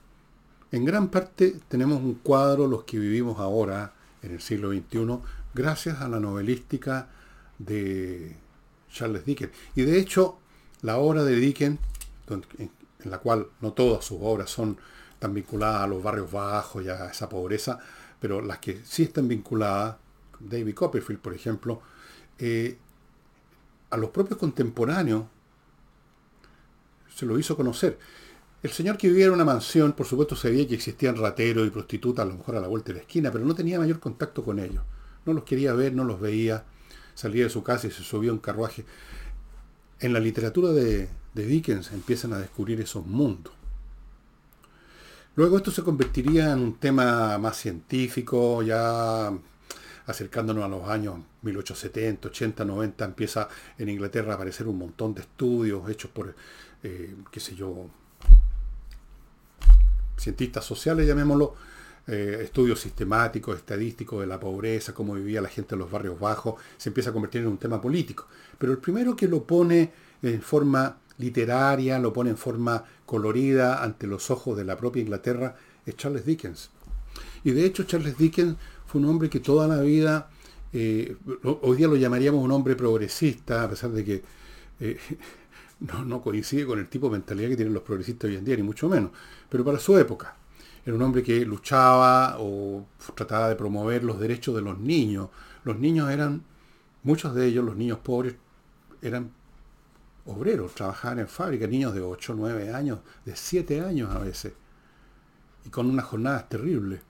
en 0.71 0.85
gran 0.85 1.09
parte 1.09 1.55
tenemos 1.67 1.99
un 2.01 2.13
cuadro, 2.13 2.67
los 2.67 2.83
que 2.83 2.99
vivimos 2.99 3.39
ahora, 3.39 3.93
en 4.21 4.33
el 4.33 4.39
siglo 4.39 4.71
XXI, 4.71 5.19
gracias 5.55 5.99
a 5.99 6.07
la 6.07 6.19
novelística 6.19 7.09
de 7.57 8.35
Charles 8.91 9.25
Dickens. 9.25 9.51
Y 9.75 9.81
de 9.81 9.99
hecho, 9.99 10.37
la 10.83 10.97
obra 10.97 11.23
de 11.23 11.35
Dickens, 11.35 11.79
en 12.29 12.71
la 13.05 13.17
cual 13.17 13.47
no 13.61 13.73
todas 13.73 14.05
sus 14.05 14.19
obras 14.21 14.51
son 14.51 14.77
tan 15.17 15.33
vinculadas 15.33 15.81
a 15.81 15.87
los 15.87 16.03
barrios 16.03 16.31
bajos 16.31 16.85
y 16.85 16.89
a 16.89 17.07
esa 17.07 17.27
pobreza, 17.27 17.79
pero 18.19 18.41
las 18.41 18.59
que 18.59 18.81
sí 18.85 19.03
están 19.03 19.27
vinculadas, 19.27 19.95
David 20.39 20.75
Copperfield, 20.75 21.19
por 21.19 21.33
ejemplo, 21.33 21.81
eh, 22.37 22.77
a 23.89 23.97
los 23.97 24.09
propios 24.09 24.39
contemporáneos 24.39 25.25
se 27.15 27.25
lo 27.25 27.37
hizo 27.37 27.55
conocer. 27.55 27.97
El 28.61 28.71
señor 28.71 28.97
que 28.97 29.07
vivía 29.07 29.27
en 29.27 29.31
una 29.31 29.45
mansión, 29.45 29.93
por 29.93 30.05
supuesto, 30.05 30.35
sabía 30.35 30.67
que 30.67 30.75
existían 30.75 31.15
rateros 31.15 31.65
y 31.65 31.69
prostitutas 31.69 32.23
a 32.23 32.29
lo 32.29 32.35
mejor 32.35 32.57
a 32.57 32.61
la 32.61 32.67
vuelta 32.67 32.89
de 32.89 32.95
la 32.95 33.01
esquina, 33.01 33.31
pero 33.31 33.45
no 33.45 33.55
tenía 33.55 33.79
mayor 33.79 33.99
contacto 33.99 34.43
con 34.43 34.59
ellos. 34.59 34.83
No 35.25 35.33
los 35.33 35.43
quería 35.43 35.73
ver, 35.73 35.93
no 35.93 36.03
los 36.03 36.19
veía. 36.19 36.65
Salía 37.15 37.43
de 37.43 37.49
su 37.49 37.63
casa 37.63 37.87
y 37.87 37.91
se 37.91 38.03
subía 38.03 38.31
a 38.31 38.33
un 38.33 38.39
carruaje. 38.39 38.85
En 39.99 40.13
la 40.13 40.19
literatura 40.19 40.71
de, 40.71 41.09
de 41.33 41.45
Dickens 41.45 41.91
empiezan 41.91 42.33
a 42.33 42.39
descubrir 42.39 42.79
esos 42.81 43.05
mundos. 43.05 43.53
Luego 45.35 45.57
esto 45.57 45.71
se 45.71 45.83
convertiría 45.83 46.51
en 46.51 46.59
un 46.59 46.73
tema 46.75 47.37
más 47.37 47.57
científico, 47.57 48.61
ya 48.61 49.31
acercándonos 50.09 50.63
a 50.63 50.67
los 50.67 50.89
años 50.89 51.19
1870, 51.43 52.29
80, 52.29 52.65
90, 52.65 53.05
empieza 53.05 53.47
en 53.77 53.89
Inglaterra 53.89 54.31
a 54.33 54.35
aparecer 54.35 54.67
un 54.67 54.79
montón 54.79 55.13
de 55.13 55.21
estudios 55.21 55.87
hechos 55.87 56.09
por, 56.09 56.35
eh, 56.83 57.15
qué 57.31 57.39
sé 57.39 57.55
yo, 57.55 57.87
cientistas 60.17 60.65
sociales, 60.65 61.07
llamémoslo, 61.07 61.53
eh, 62.07 62.39
estudios 62.41 62.79
sistemáticos, 62.79 63.55
estadísticos 63.55 64.21
de 64.21 64.25
la 64.25 64.39
pobreza, 64.39 64.95
cómo 64.95 65.13
vivía 65.13 65.41
la 65.41 65.49
gente 65.49 65.75
en 65.75 65.79
los 65.79 65.91
barrios 65.91 66.19
bajos, 66.19 66.55
se 66.75 66.89
empieza 66.89 67.11
a 67.11 67.13
convertir 67.13 67.41
en 67.41 67.47
un 67.47 67.59
tema 67.59 67.79
político. 67.79 68.25
Pero 68.57 68.71
el 68.71 68.79
primero 68.79 69.15
que 69.15 69.27
lo 69.27 69.43
pone 69.43 69.93
en 70.23 70.41
forma 70.41 70.97
literaria, 71.19 71.99
lo 71.99 72.11
pone 72.11 72.31
en 72.31 72.37
forma 72.37 72.83
colorida 73.05 73.83
ante 73.83 74.07
los 74.07 74.31
ojos 74.31 74.57
de 74.57 74.65
la 74.65 74.75
propia 74.75 75.03
Inglaterra, 75.03 75.55
es 75.85 75.95
Charles 75.97 76.25
Dickens. 76.25 76.71
Y 77.43 77.51
de 77.51 77.65
hecho 77.65 77.83
Charles 77.83 78.17
Dickens 78.17 78.57
fue 78.89 78.99
un 78.99 79.07
hombre 79.07 79.29
que 79.29 79.39
toda 79.39 79.67
la 79.67 79.81
vida, 79.81 80.31
eh, 80.73 81.15
hoy 81.43 81.77
día 81.77 81.87
lo 81.87 81.95
llamaríamos 81.95 82.43
un 82.43 82.51
hombre 82.51 82.75
progresista, 82.75 83.65
a 83.65 83.69
pesar 83.69 83.91
de 83.91 84.03
que 84.03 84.23
eh, 84.79 84.97
no, 85.79 86.19
coincide 86.23 86.65
con 86.65 86.79
el 86.79 86.89
tipo 86.89 87.05
de 87.05 87.11
mentalidad 87.11 87.49
que 87.49 87.55
tienen 87.55 87.75
los 87.75 87.83
progresistas 87.83 88.31
hoy 88.31 88.37
en 88.37 88.45
día, 88.45 88.55
ni 88.55 88.63
mucho 88.63 88.89
menos, 88.89 89.11
pero 89.47 89.63
para 89.63 89.77
su 89.77 89.95
época. 89.95 90.35
Era 90.83 90.95
un 90.95 91.03
hombre 91.03 91.21
que 91.21 91.45
luchaba 91.45 92.37
o 92.39 92.87
trataba 93.13 93.49
de 93.49 93.55
promover 93.55 94.03
los 94.03 94.19
derechos 94.19 94.55
de 94.55 94.63
los 94.63 94.79
niños. 94.79 95.29
Los 95.65 95.77
niños 95.77 96.09
eran, 96.09 96.41
muchos 97.03 97.35
de 97.35 97.45
ellos, 97.45 97.63
los 97.63 97.75
niños 97.75 97.99
pobres, 97.99 98.37
eran 99.03 99.31
obreros, 100.25 100.73
trabajaban 100.73 101.19
en 101.19 101.27
fábrica, 101.27 101.67
niños 101.67 101.93
de 101.93 102.01
8, 102.01 102.33
9 102.35 102.73
años, 102.73 103.01
de 103.23 103.35
7 103.35 103.81
años 103.81 104.15
a 104.15 104.17
veces, 104.17 104.53
y 105.63 105.69
con 105.69 105.87
unas 105.87 106.05
jornadas 106.05 106.49
terribles. 106.49 107.01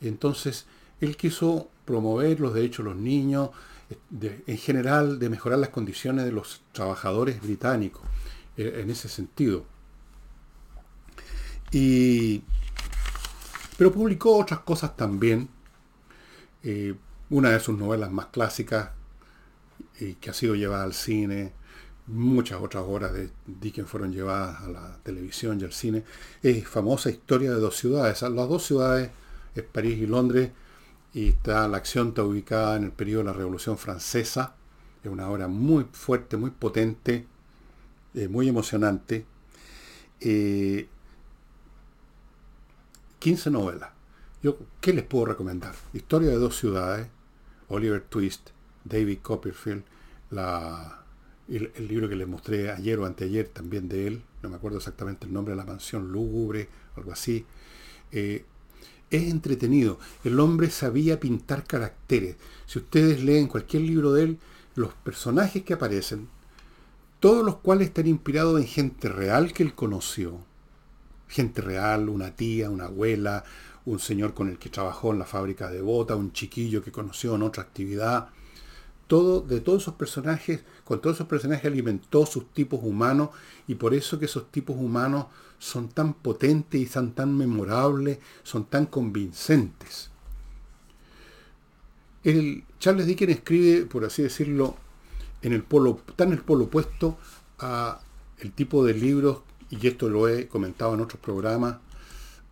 Entonces, 0.00 0.66
él 1.00 1.16
quiso 1.16 1.68
promover 1.84 2.40
los 2.40 2.54
derechos 2.54 2.84
de 2.84 2.90
los 2.92 3.00
niños, 3.00 3.50
en 4.46 4.58
general 4.58 5.18
de 5.18 5.28
mejorar 5.28 5.58
las 5.58 5.70
condiciones 5.70 6.24
de 6.24 6.32
los 6.32 6.62
trabajadores 6.72 7.40
británicos, 7.42 8.02
eh, 8.56 8.80
en 8.82 8.90
ese 8.90 9.08
sentido. 9.08 9.64
Y, 11.72 12.42
pero 13.76 13.92
publicó 13.92 14.36
otras 14.36 14.60
cosas 14.60 14.96
también. 14.96 15.48
Eh, 16.62 16.94
una 17.30 17.50
de 17.50 17.60
sus 17.60 17.78
novelas 17.78 18.10
más 18.10 18.26
clásicas, 18.26 18.90
y 19.98 20.14
que 20.14 20.30
ha 20.30 20.34
sido 20.34 20.54
llevada 20.54 20.84
al 20.84 20.94
cine, 20.94 21.52
muchas 22.06 22.60
otras 22.60 22.84
obras 22.86 23.12
de 23.12 23.30
Dickens 23.46 23.88
fueron 23.88 24.12
llevadas 24.12 24.60
a 24.62 24.68
la 24.68 24.98
televisión 25.02 25.60
y 25.60 25.64
al 25.64 25.72
cine, 25.72 26.04
es 26.42 26.66
famosa 26.66 27.10
historia 27.10 27.50
de 27.52 27.60
dos 27.60 27.76
ciudades. 27.76 28.20
Las 28.22 28.48
dos 28.48 28.64
ciudades 28.64 29.10
es 29.54 29.62
París 29.62 29.98
y 29.98 30.06
Londres, 30.06 30.50
y 31.12 31.28
está, 31.28 31.66
la 31.68 31.78
acción 31.78 32.08
está 32.08 32.22
ubicada 32.22 32.76
en 32.76 32.84
el 32.84 32.92
periodo 32.92 33.20
de 33.20 33.24
la 33.26 33.32
Revolución 33.32 33.78
Francesa. 33.78 34.54
Es 35.02 35.10
una 35.10 35.28
obra 35.28 35.48
muy 35.48 35.86
fuerte, 35.92 36.36
muy 36.36 36.50
potente, 36.50 37.26
eh, 38.14 38.28
muy 38.28 38.48
emocionante. 38.48 39.24
15 40.20 40.88
eh, 43.48 43.52
novelas. 43.52 43.90
Yo, 44.42 44.58
¿Qué 44.80 44.92
les 44.92 45.04
puedo 45.04 45.26
recomendar? 45.26 45.74
Historia 45.92 46.30
de 46.30 46.36
dos 46.36 46.56
ciudades, 46.56 47.08
Oliver 47.68 48.02
Twist, 48.02 48.50
David 48.84 49.18
Copperfield, 49.22 49.84
la, 50.30 51.04
el, 51.48 51.72
libro 51.88 52.08
que 52.08 52.16
les 52.16 52.28
mostré 52.28 52.70
ayer 52.70 52.98
o 52.98 53.06
anteayer 53.06 53.48
también 53.48 53.88
de 53.88 54.06
él, 54.06 54.22
no 54.42 54.48
me 54.48 54.56
acuerdo 54.56 54.78
exactamente 54.78 55.26
el 55.26 55.32
nombre, 55.32 55.54
La 55.56 55.64
mansión 55.64 56.12
lúgubre, 56.12 56.68
algo 56.96 57.12
así. 57.12 57.44
Eh, 58.12 58.44
es 59.10 59.30
entretenido. 59.30 59.98
El 60.24 60.38
hombre 60.40 60.70
sabía 60.70 61.20
pintar 61.20 61.64
caracteres. 61.64 62.36
Si 62.66 62.78
ustedes 62.78 63.22
leen 63.22 63.48
cualquier 63.48 63.82
libro 63.82 64.12
de 64.12 64.22
él, 64.22 64.38
los 64.74 64.94
personajes 64.94 65.64
que 65.64 65.74
aparecen, 65.74 66.28
todos 67.18 67.44
los 67.44 67.56
cuales 67.56 67.88
están 67.88 68.06
inspirados 68.06 68.60
en 68.60 68.66
gente 68.66 69.08
real 69.08 69.52
que 69.52 69.62
él 69.62 69.74
conoció. 69.74 70.38
Gente 71.28 71.60
real, 71.60 72.08
una 72.08 72.34
tía, 72.34 72.70
una 72.70 72.86
abuela, 72.86 73.44
un 73.84 73.98
señor 73.98 74.34
con 74.34 74.48
el 74.48 74.58
que 74.58 74.70
trabajó 74.70 75.12
en 75.12 75.18
la 75.18 75.26
fábrica 75.26 75.70
de 75.70 75.82
bota, 75.82 76.16
un 76.16 76.32
chiquillo 76.32 76.82
que 76.82 76.92
conoció 76.92 77.34
en 77.34 77.42
otra 77.42 77.62
actividad. 77.62 78.28
Todo, 79.06 79.40
de 79.40 79.60
todos 79.60 79.82
esos 79.82 79.94
personajes, 79.94 80.62
con 80.84 81.00
todos 81.00 81.16
esos 81.16 81.26
personajes 81.26 81.66
alimentó 81.66 82.24
sus 82.26 82.52
tipos 82.52 82.80
humanos 82.82 83.30
y 83.66 83.74
por 83.74 83.92
eso 83.92 84.18
que 84.18 84.26
esos 84.26 84.50
tipos 84.50 84.76
humanos 84.76 85.26
son 85.60 85.90
tan 85.90 86.14
potentes 86.14 86.80
y 86.80 86.86
son 86.86 87.12
tan 87.12 87.36
memorables, 87.36 88.18
son 88.42 88.64
tan 88.64 88.86
convincentes. 88.86 90.10
El 92.24 92.64
Charles 92.78 93.06
Dickens 93.06 93.32
escribe, 93.32 93.84
por 93.84 94.04
así 94.04 94.22
decirlo, 94.22 94.74
en 95.42 95.52
el 95.52 95.62
polo, 95.62 96.00
tan 96.16 96.32
el 96.32 96.40
polo 96.40 96.64
opuesto 96.64 97.18
a 97.58 98.00
el 98.38 98.52
tipo 98.52 98.84
de 98.84 98.94
libros, 98.94 99.42
y 99.68 99.86
esto 99.86 100.08
lo 100.08 100.28
he 100.28 100.48
comentado 100.48 100.94
en 100.94 101.00
otros 101.00 101.20
programas, 101.20 101.76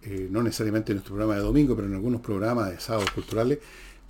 eh, 0.02 0.28
no 0.30 0.42
necesariamente 0.42 0.92
en 0.92 0.96
nuestro 0.96 1.14
programa 1.14 1.38
de 1.38 1.46
domingo, 1.46 1.74
pero 1.74 1.88
en 1.88 1.94
algunos 1.94 2.20
programas 2.20 2.70
de 2.70 2.78
sábados 2.78 3.10
culturales, 3.10 3.58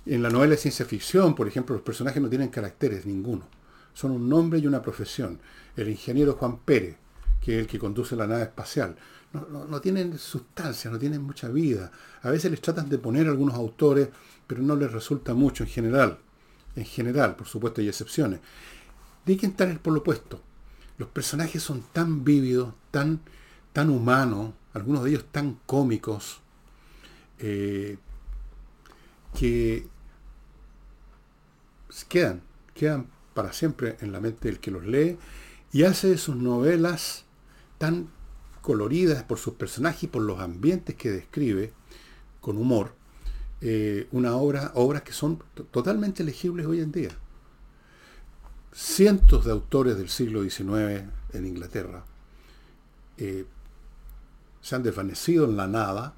en 0.05 0.21
la 0.21 0.29
novela 0.29 0.51
de 0.51 0.57
ciencia 0.57 0.85
ficción, 0.85 1.35
por 1.35 1.47
ejemplo, 1.47 1.73
los 1.73 1.83
personajes 1.83 2.21
no 2.21 2.29
tienen 2.29 2.49
caracteres 2.49 3.05
ninguno. 3.05 3.47
Son 3.93 4.11
un 4.11 4.27
nombre 4.27 4.59
y 4.59 4.67
una 4.67 4.81
profesión. 4.81 5.39
El 5.77 5.89
ingeniero 5.89 6.33
Juan 6.33 6.57
Pérez, 6.59 6.97
que 7.41 7.55
es 7.55 7.61
el 7.61 7.67
que 7.67 7.79
conduce 7.79 8.15
la 8.15 8.27
nave 8.27 8.43
espacial. 8.43 8.95
No, 9.31 9.79
tienen 9.79 10.17
sustancia, 10.17 10.89
no 10.89 10.97
tienen 10.97 11.21
mucha 11.21 11.49
vida. 11.49 11.91
A 12.23 12.31
veces 12.31 12.49
les 12.49 12.61
tratan 12.61 12.89
de 12.89 12.97
poner 12.97 13.27
algunos 13.27 13.55
autores, 13.55 14.09
pero 14.47 14.61
no 14.61 14.75
les 14.75 14.91
resulta 14.91 15.33
mucho 15.33 15.63
en 15.63 15.69
general. 15.69 16.17
En 16.75 16.85
general, 16.85 17.35
por 17.35 17.47
supuesto, 17.47 17.81
hay 17.81 17.87
excepciones. 17.87 18.39
Dickens 19.25 19.51
está 19.51 19.71
por 19.79 19.93
lo 19.93 19.99
opuesto. 19.99 20.41
Los 20.97 21.09
personajes 21.09 21.61
son 21.61 21.83
tan 21.93 22.23
vívidos, 22.23 22.73
tan, 22.91 23.21
tan 23.71 23.89
humanos, 23.89 24.53
algunos 24.73 25.03
de 25.03 25.11
ellos 25.11 25.25
tan 25.31 25.59
cómicos, 25.65 26.41
eh, 27.37 27.97
que 29.37 29.87
quedan, 32.07 32.41
quedan 32.73 33.07
para 33.33 33.53
siempre 33.53 33.97
en 34.01 34.11
la 34.11 34.19
mente 34.19 34.49
del 34.49 34.59
que 34.59 34.71
los 34.71 34.85
lee 34.85 35.17
y 35.71 35.83
hace 35.83 36.07
de 36.09 36.17
sus 36.17 36.35
novelas 36.35 37.25
tan 37.79 38.09
coloridas 38.61 39.23
por 39.23 39.39
sus 39.39 39.55
personajes 39.55 40.03
y 40.03 40.07
por 40.07 40.21
los 40.21 40.39
ambientes 40.39 40.95
que 40.95 41.09
describe 41.09 41.73
con 42.41 42.57
humor, 42.57 42.93
eh, 43.61 44.07
una 44.11 44.35
obra, 44.35 44.71
obras 44.75 45.01
que 45.01 45.13
son 45.13 45.41
totalmente 45.71 46.23
legibles 46.23 46.67
hoy 46.67 46.81
en 46.81 46.91
día. 46.91 47.09
Cientos 48.71 49.45
de 49.45 49.51
autores 49.51 49.97
del 49.97 50.09
siglo 50.09 50.43
XIX 50.43 51.09
en 51.33 51.45
Inglaterra 51.45 52.05
eh, 53.17 53.45
se 54.61 54.75
han 54.75 54.83
desvanecido 54.83 55.45
en 55.45 55.57
la 55.57 55.67
nada 55.67 56.13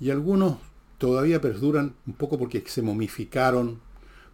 y 0.00 0.10
algunos 0.10 0.56
todavía 0.96 1.40
perduran 1.40 1.94
un 2.06 2.14
poco 2.14 2.38
porque 2.38 2.64
se 2.66 2.82
momificaron, 2.82 3.80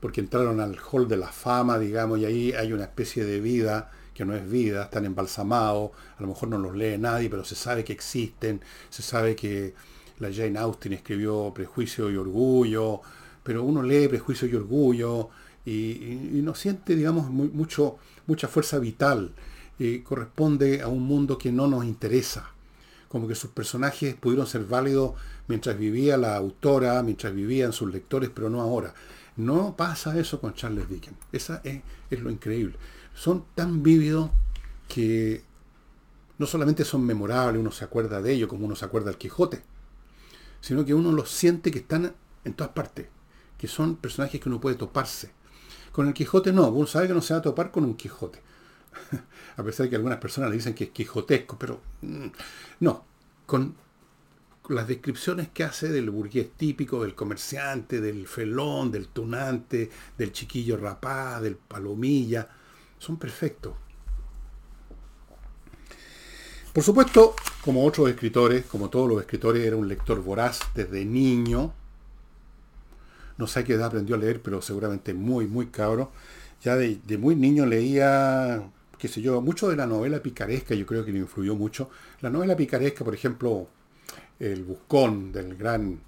porque 0.00 0.20
entraron 0.20 0.61
al 0.61 0.78
hall 0.78 1.09
de 1.09 1.16
la 1.16 1.28
fama, 1.28 1.78
digamos, 1.78 2.18
y 2.20 2.24
ahí 2.26 2.52
hay 2.52 2.72
una 2.72 2.85
especie 2.85 3.24
de 3.24 3.40
vida 3.40 3.90
que 4.14 4.24
no 4.24 4.35
es 4.35 4.48
vida, 4.48 4.85
están 4.85 5.05
embalsamados, 5.05 5.90
a 6.16 6.22
lo 6.22 6.29
mejor 6.29 6.48
no 6.48 6.59
los 6.59 6.74
lee 6.77 6.96
nadie, 6.96 7.29
pero 7.29 7.44
se 7.44 7.57
sabe 7.57 7.85
que 7.85 7.92
existen, 7.92 8.61
se 8.88 9.03
sabe 9.03 9.35
que 9.35 9.74
la 10.20 10.33
Jane 10.33 10.59
Austen 10.59 10.92
escribió 10.92 11.53
Prejuicio 11.53 12.11
y 12.11 12.16
Orgullo, 12.16 13.00
pero 13.42 13.64
uno 13.64 13.83
lee 13.83 14.07
Prejuicio 14.09 14.46
y 14.46 14.55
Orgullo 14.55 15.31
y, 15.66 16.40
no 16.42 16.55
siente, 16.55 16.94
digamos, 16.94 17.29
mucho, 17.29 17.96
mucha 18.27 18.46
fuerza 18.46 18.79
vital, 18.79 19.33
y 19.79 20.00
corresponde 20.00 20.83
a 20.83 20.88
un 20.88 21.03
mundo 21.03 21.37
que 21.37 21.50
no 21.50 21.66
nos 21.66 21.85
interesa, 21.85 22.50
como 23.09 23.27
que 23.27 23.35
sus 23.35 23.50
personajes 23.50 24.14
pudieron 24.14 24.46
ser 24.46 24.64
válidos 24.64 25.14
mientras 25.48 25.77
vivía 25.77 26.16
la 26.16 26.37
autora, 26.37 27.03
mientras 27.03 27.35
vivían 27.35 27.72
sus 27.72 27.92
lectores, 27.92 28.31
pero 28.33 28.48
no 28.48 28.61
ahora. 28.61 28.94
No 29.37 29.77
pasa 29.77 30.16
eso 30.18 30.40
con 30.40 30.55
Charles 30.55 30.88
Dickens. 30.88 31.16
Esa 31.33 31.61
es 31.64 32.20
lo 32.20 32.31
increíble 32.31 32.77
son 33.14 33.44
tan 33.55 33.83
vívidos 33.83 34.31
que 34.88 35.42
no 36.38 36.46
solamente 36.46 36.85
son 36.85 37.05
memorables, 37.05 37.61
uno 37.61 37.70
se 37.70 37.85
acuerda 37.85 38.20
de 38.20 38.33
ellos 38.33 38.48
como 38.48 38.66
uno 38.66 38.77
se 38.77 38.85
acuerda 38.85 39.11
del 39.11 39.18
Quijote, 39.18 39.62
sino 40.61 40.85
que 40.85 40.94
uno 40.94 41.12
los 41.12 41.31
siente 41.31 41.70
que 41.70 41.79
están 41.79 42.14
en 42.44 42.55
todas 42.55 42.72
partes, 42.72 43.07
que 43.57 43.68
son 43.68 43.96
personajes 43.96 44.40
que 44.40 44.48
uno 44.48 44.61
puede 44.61 44.77
toparse. 44.77 45.31
Con 45.92 46.09
el 46.09 46.14
Quijote 46.14 46.53
no, 46.53 46.68
uno 46.68 46.87
sabe 46.87 47.07
que 47.07 47.14
no 47.14 47.22
se 47.22 47.35
va 47.35 47.38
a 47.38 47.42
topar 47.42 47.70
con 47.70 47.85
un 47.85 47.94
Quijote. 47.94 48.42
a 49.57 49.62
pesar 49.62 49.85
de 49.85 49.90
que 49.90 49.96
algunas 49.96 50.18
personas 50.18 50.50
le 50.50 50.57
dicen 50.57 50.74
que 50.74 50.85
es 50.85 50.90
quijotesco, 50.90 51.59
pero 51.59 51.81
mm, 52.03 52.27
no, 52.81 53.05
con 53.46 53.74
las 54.68 54.88
descripciones 54.88 55.48
que 55.48 55.64
hace 55.64 55.88
del 55.88 56.11
burgués 56.11 56.50
típico, 56.57 57.03
del 57.03 57.14
comerciante, 57.14 58.00
del 58.00 58.27
felón, 58.27 58.90
del 58.90 59.09
tunante, 59.09 59.90
del 60.16 60.33
chiquillo 60.33 60.77
rapaz, 60.77 61.42
del 61.42 61.57
palomilla, 61.57 62.48
son 63.04 63.16
perfectos. 63.18 63.74
Por 66.72 66.82
supuesto, 66.82 67.36
como 67.62 67.84
otros 67.84 68.08
escritores, 68.08 68.64
como 68.64 68.90
todos 68.90 69.08
los 69.08 69.20
escritores, 69.20 69.64
era 69.64 69.76
un 69.76 69.86
lector 69.86 70.20
voraz 70.20 70.58
desde 70.74 71.04
niño. 71.04 71.72
No 73.36 73.46
sé 73.46 73.60
a 73.60 73.64
qué 73.64 73.74
edad 73.74 73.86
aprendió 73.86 74.16
a 74.16 74.18
leer, 74.18 74.42
pero 74.42 74.60
seguramente 74.60 75.14
muy, 75.14 75.46
muy 75.46 75.66
cabro. 75.66 76.10
Ya 76.62 76.76
de, 76.76 76.98
muy 77.18 77.36
niño 77.36 77.66
leía, 77.66 78.62
qué 78.98 79.06
sé 79.06 79.20
yo, 79.20 79.40
mucho 79.40 79.68
de 79.68 79.76
la 79.76 79.86
novela 79.86 80.20
picaresca, 80.20 80.74
yo 80.74 80.86
creo 80.86 81.04
que 81.04 81.12
le 81.12 81.20
influyó 81.20 81.54
mucho. 81.54 81.90
La 82.22 82.30
novela 82.30 82.56
picaresca, 82.56 83.04
por 83.04 83.14
ejemplo, 83.14 83.68
El 84.40 84.64
Buscón 84.64 85.30
del 85.30 85.56
gran 85.56 86.00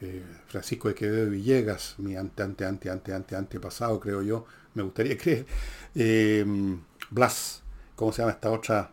eh, 0.00 0.22
Francisco 0.48 0.88
de 0.88 0.94
Quevedo 0.94 1.30
Villegas, 1.30 1.94
mi 1.98 2.16
ante, 2.16 2.42
ante, 2.42 2.64
ante, 2.64 2.90
ante, 2.90 3.14
ante, 3.14 3.36
antepasado, 3.36 4.00
creo 4.00 4.22
yo, 4.22 4.44
me 4.74 4.82
gustaría 4.82 5.16
creer. 5.16 5.46
Eh, 5.94 6.44
Blas, 7.10 7.62
¿cómo 7.96 8.12
se 8.12 8.22
llama 8.22 8.32
esta 8.32 8.50
otra? 8.50 8.90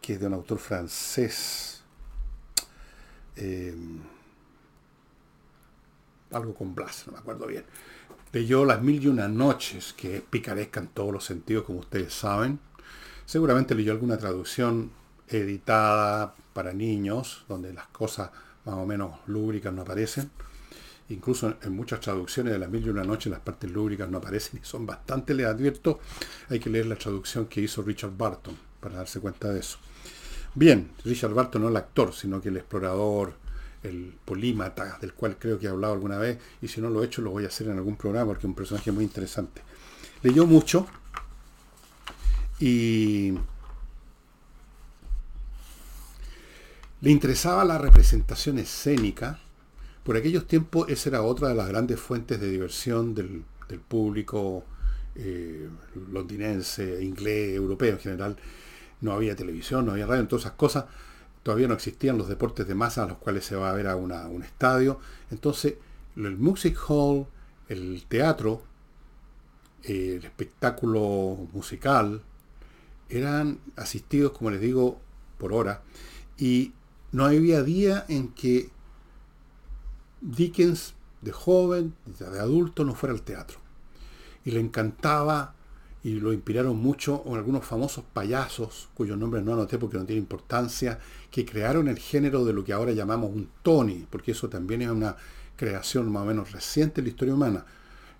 Que 0.00 0.14
es 0.14 0.20
de 0.20 0.26
un 0.26 0.34
autor 0.34 0.58
francés. 0.58 1.82
Eh, 3.36 3.74
algo 6.32 6.54
con 6.54 6.74
Blas, 6.74 7.04
no 7.06 7.12
me 7.12 7.18
acuerdo 7.18 7.46
bien. 7.46 7.64
Leyó 8.32 8.64
Las 8.64 8.82
Mil 8.82 9.02
y 9.02 9.08
Una 9.08 9.28
Noches, 9.28 9.92
que 9.92 10.16
es 10.16 10.22
picaresca 10.22 10.80
en 10.80 10.88
todos 10.88 11.12
los 11.12 11.24
sentidos, 11.24 11.64
como 11.64 11.80
ustedes 11.80 12.12
saben. 12.12 12.58
Seguramente 13.24 13.74
leyó 13.74 13.92
alguna 13.92 14.18
traducción 14.18 14.90
editada 15.28 16.34
para 16.52 16.72
niños, 16.72 17.44
donde 17.48 17.72
las 17.72 17.86
cosas 17.88 18.30
más 18.64 18.74
o 18.74 18.86
menos 18.86 19.20
lúbricas 19.26 19.72
no 19.72 19.82
aparecen. 19.82 20.30
Incluso 21.08 21.54
en 21.62 21.72
muchas 21.72 22.00
traducciones 22.00 22.52
de 22.52 22.58
las 22.58 22.68
mil 22.68 22.84
y 22.84 22.88
una 22.88 23.04
noche 23.04 23.30
las 23.30 23.40
partes 23.40 23.70
lúbricas 23.70 24.08
no 24.08 24.18
aparecen 24.18 24.60
y 24.62 24.66
son 24.66 24.84
bastante, 24.86 25.34
les 25.34 25.46
advierto, 25.46 26.00
hay 26.48 26.58
que 26.58 26.68
leer 26.68 26.86
la 26.86 26.96
traducción 26.96 27.46
que 27.46 27.60
hizo 27.60 27.82
Richard 27.82 28.16
Barton 28.16 28.56
para 28.80 28.96
darse 28.96 29.20
cuenta 29.20 29.52
de 29.52 29.60
eso. 29.60 29.78
Bien, 30.54 30.90
Richard 31.04 31.32
Barton 31.32 31.62
no 31.62 31.68
el 31.68 31.76
actor, 31.76 32.12
sino 32.12 32.40
que 32.40 32.48
el 32.48 32.56
explorador, 32.56 33.34
el 33.82 34.14
polímata, 34.24 34.98
del 35.00 35.12
cual 35.12 35.36
creo 35.38 35.58
que 35.58 35.66
he 35.66 35.68
hablado 35.68 35.94
alguna 35.94 36.18
vez, 36.18 36.38
y 36.60 36.68
si 36.68 36.80
no 36.80 36.90
lo 36.90 37.02
he 37.02 37.06
hecho 37.06 37.22
lo 37.22 37.30
voy 37.30 37.44
a 37.44 37.48
hacer 37.48 37.68
en 37.68 37.76
algún 37.76 37.96
programa 37.96 38.26
porque 38.26 38.40
es 38.40 38.46
un 38.46 38.54
personaje 38.54 38.90
muy 38.90 39.04
interesante. 39.04 39.62
Leyó 40.22 40.46
mucho 40.46 40.86
y 42.58 43.34
le 47.00 47.10
interesaba 47.10 47.64
la 47.64 47.78
representación 47.78 48.58
escénica. 48.58 49.40
Por 50.06 50.16
aquellos 50.16 50.46
tiempos 50.46 50.88
esa 50.88 51.08
era 51.08 51.22
otra 51.22 51.48
de 51.48 51.56
las 51.56 51.66
grandes 51.66 51.98
fuentes 51.98 52.40
de 52.40 52.48
diversión 52.48 53.12
del, 53.12 53.42
público 53.88 54.64
eh, 55.16 55.68
londinense, 56.12 57.02
inglés, 57.02 57.56
europeo 57.56 57.94
en 57.94 57.98
general. 57.98 58.36
No 59.00 59.10
había 59.10 59.34
televisión, 59.34 59.84
no 59.84 59.90
había 59.90 60.06
radio, 60.06 60.28
todas 60.28 60.44
esas 60.44 60.56
cosas 60.56 60.84
todavía 61.42 61.66
no 61.66 61.74
existían 61.74 62.18
los 62.18 62.28
deportes 62.28 62.68
de 62.68 62.76
masa 62.76 63.02
a 63.02 63.08
los 63.08 63.18
cuales 63.18 63.44
se 63.44 63.56
va 63.56 63.68
a 63.68 63.74
ver 63.74 63.88
a 63.88 63.96
un 63.96 64.44
estadio. 64.44 65.00
Entonces, 65.32 65.74
el 66.14 66.36
music 66.36 66.78
hall, 66.88 67.26
el 67.68 68.04
teatro, 68.08 68.62
el 69.82 70.24
espectáculo 70.24 71.48
musical, 71.52 72.22
eran 73.08 73.58
asistidos, 73.74 74.30
como 74.30 74.52
les 74.52 74.60
digo, 74.60 75.00
por 75.36 75.52
hora. 75.52 75.82
Y 76.38 76.74
no 77.10 77.24
había 77.24 77.64
día 77.64 78.04
en 78.08 78.28
que 78.28 78.70
Dickens, 80.20 80.94
de 81.22 81.32
joven, 81.32 81.94
de 82.04 82.38
adulto, 82.38 82.84
no 82.84 82.94
fuera 82.94 83.14
al 83.14 83.22
teatro. 83.22 83.58
Y 84.44 84.52
le 84.52 84.60
encantaba 84.60 85.54
y 86.02 86.20
lo 86.20 86.32
inspiraron 86.32 86.76
mucho 86.76 87.24
algunos 87.34 87.64
famosos 87.64 88.04
payasos, 88.12 88.88
cuyos 88.94 89.18
nombres 89.18 89.42
no 89.42 89.54
anoté 89.54 89.76
porque 89.76 89.98
no 89.98 90.04
tiene 90.04 90.20
importancia, 90.20 91.00
que 91.32 91.44
crearon 91.44 91.88
el 91.88 91.98
género 91.98 92.44
de 92.44 92.52
lo 92.52 92.62
que 92.62 92.72
ahora 92.72 92.92
llamamos 92.92 93.30
un 93.34 93.48
Tony, 93.62 94.06
porque 94.08 94.30
eso 94.30 94.48
también 94.48 94.82
es 94.82 94.88
una 94.88 95.16
creación 95.56 96.10
más 96.12 96.22
o 96.22 96.26
menos 96.26 96.52
reciente 96.52 97.00
en 97.00 97.06
la 97.06 97.10
historia 97.10 97.34
humana. 97.34 97.66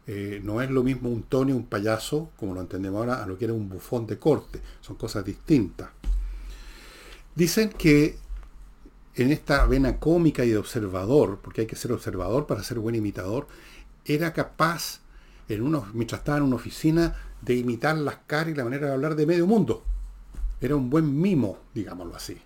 Eh, 0.09 0.41
no 0.43 0.61
es 0.61 0.71
lo 0.71 0.83
mismo 0.83 1.09
un 1.11 1.23
Tony, 1.25 1.53
un 1.53 1.67
payaso, 1.67 2.31
como 2.37 2.55
lo 2.55 2.61
entendemos 2.61 2.99
ahora, 2.99 3.23
a 3.23 3.27
lo 3.27 3.39
que 3.39 3.45
era 3.45 3.55
un 3.55 3.69
bufón 3.69 4.07
de 4.07 4.19
corte. 4.19 4.61
Son 4.81 4.97
cosas 4.97 5.25
distintas. 5.25 5.91
Dicen 7.37 7.71
que 7.71 8.19
en 9.17 9.33
esta 9.33 9.65
vena 9.67 9.99
cómica 9.99 10.45
y 10.45 10.51
de 10.51 10.59
observador, 10.59 11.41
porque 11.43 11.63
hay 11.63 11.67
que 11.67 11.75
ser 11.75 11.91
observador 11.93 12.47
para 12.47 12.63
ser 12.63 12.79
buen 12.79 12.95
imitador, 12.95 13.49
era 14.05 14.33
capaz, 14.33 15.01
en 15.49 15.63
mientras 15.95 16.21
estaba 16.21 16.39
en 16.39 16.45
una 16.45 16.57
oficina, 16.57 17.17
de 17.41 17.55
imitar 17.55 17.97
las 17.97 18.17
caras 18.27 18.49
y 18.49 18.55
la 18.55 18.65
manera 18.65 18.89
de 18.89 18.93
hablar 18.93 19.17
de 19.17 19.27
medio 19.27 19.47
mundo. 19.47 19.83
Era 20.61 20.77
un 20.77 20.91
buen 20.91 21.19
mimo, 21.21 21.59
digámoslo 21.75 22.15
así. 22.15 22.37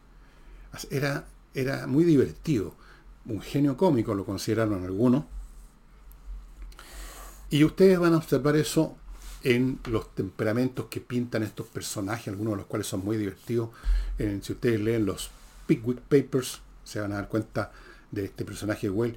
Era, 0.91 1.27
era 1.55 1.87
muy 1.87 2.05
divertido. 2.05 2.75
Un 3.27 3.41
genio 3.41 3.77
cómico 3.77 4.15
lo 4.15 4.25
consideraron 4.25 4.85
algunos. 4.85 5.25
Y 7.51 7.65
ustedes 7.65 7.99
van 7.99 8.15
a 8.15 8.19
observar 8.19 8.57
eso 8.57 8.97
en 9.43 9.81
los 9.87 10.15
temperamentos 10.15 10.87
que 10.87 11.01
pintan 11.01 11.43
estos 11.43 11.67
personajes, 11.67 12.29
algunos 12.29 12.53
de 12.53 12.57
los 12.59 12.67
cuales 12.67 12.87
son 12.87 13.05
muy 13.05 13.17
divertidos. 13.17 13.71
si 14.19 14.53
ustedes 14.53 14.81
leen 14.81 15.07
los 15.07 15.31
Pickwick 15.71 16.01
Papers, 16.01 16.63
se 16.83 17.01
van 17.01 17.13
a 17.13 17.15
dar 17.15 17.29
cuenta 17.29 17.71
de 18.11 18.25
este 18.25 18.45
personaje 18.45 18.89
de 18.89 18.91
Well, 18.91 19.17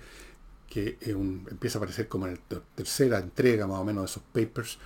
que 0.69 0.99
empieza 1.03 1.79
a 1.79 1.79
aparecer 1.79 2.07
como 2.07 2.27
en 2.27 2.35
la 2.47 2.61
tercera 2.75 3.17
entrega 3.17 3.65
más 3.65 3.79
o 3.79 3.83
menos 3.83 4.03
de 4.03 4.05
esos 4.05 4.23
papers, 4.31 4.77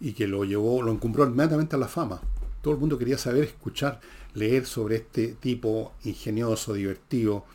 y 0.00 0.12
que 0.12 0.26
lo 0.26 0.44
llevó, 0.44 0.82
lo 0.82 0.92
encumbró 0.92 1.24
inmediatamente 1.24 1.76
a 1.76 1.78
la 1.78 1.88
fama. 1.88 2.20
Todo 2.60 2.74
el 2.74 2.80
mundo 2.80 2.98
quería 2.98 3.16
saber, 3.16 3.44
escuchar, 3.44 4.00
leer 4.34 4.66
sobre 4.66 4.96
este 4.96 5.28
tipo 5.28 5.94
ingenioso, 6.04 6.74
divertido, 6.74 7.46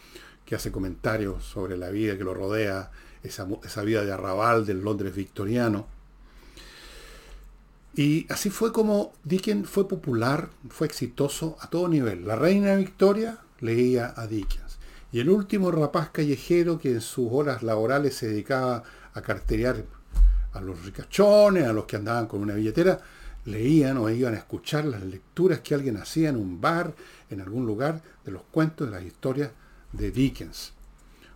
que 0.47 0.55
hace 0.55 0.71
comentarios 0.71 1.43
sobre 1.43 1.77
la 1.77 1.91
vida 1.91 2.17
que 2.17 2.23
lo 2.23 2.33
rodea, 2.33 2.89
esa, 3.21 3.47
esa 3.63 3.83
vida 3.83 4.03
de 4.03 4.11
arrabal 4.11 4.65
del 4.65 4.81
Londres 4.81 5.13
victoriano. 5.13 5.85
Y 7.93 8.25
así 8.33 8.49
fue 8.49 8.73
como 8.73 9.13
Dickens 9.23 9.69
fue 9.69 9.87
popular, 9.87 10.49
fue 10.69 10.87
exitoso 10.87 11.55
a 11.59 11.69
todo 11.69 11.87
nivel. 11.87 12.25
La 12.25 12.35
reina 12.35 12.75
Victoria 12.75 13.41
leía 13.59 14.13
a 14.15 14.27
Dickens. 14.27 14.79
Y 15.11 15.19
el 15.19 15.29
último 15.29 15.71
rapaz 15.71 16.09
callejero 16.11 16.77
que 16.77 16.91
en 16.91 17.01
sus 17.01 17.29
horas 17.31 17.63
laborales 17.63 18.15
se 18.15 18.27
dedicaba 18.27 18.83
a 19.13 19.21
carterear 19.21 19.83
a 20.53 20.61
los 20.61 20.83
ricachones, 20.85 21.65
a 21.65 21.73
los 21.73 21.85
que 21.85 21.95
andaban 21.95 22.27
con 22.27 22.41
una 22.41 22.53
billetera, 22.53 22.99
leían 23.45 23.97
o 23.97 24.09
iban 24.09 24.33
a 24.33 24.37
escuchar 24.37 24.85
las 24.85 25.03
lecturas 25.03 25.59
que 25.59 25.73
alguien 25.73 25.97
hacía 25.97 26.29
en 26.29 26.35
un 26.35 26.61
bar, 26.61 26.93
en 27.29 27.41
algún 27.41 27.65
lugar, 27.65 28.01
de 28.23 28.31
los 28.31 28.43
cuentos, 28.51 28.87
de 28.87 28.95
las 28.95 29.03
historias 29.03 29.51
de 29.91 30.11
Dickens. 30.11 30.73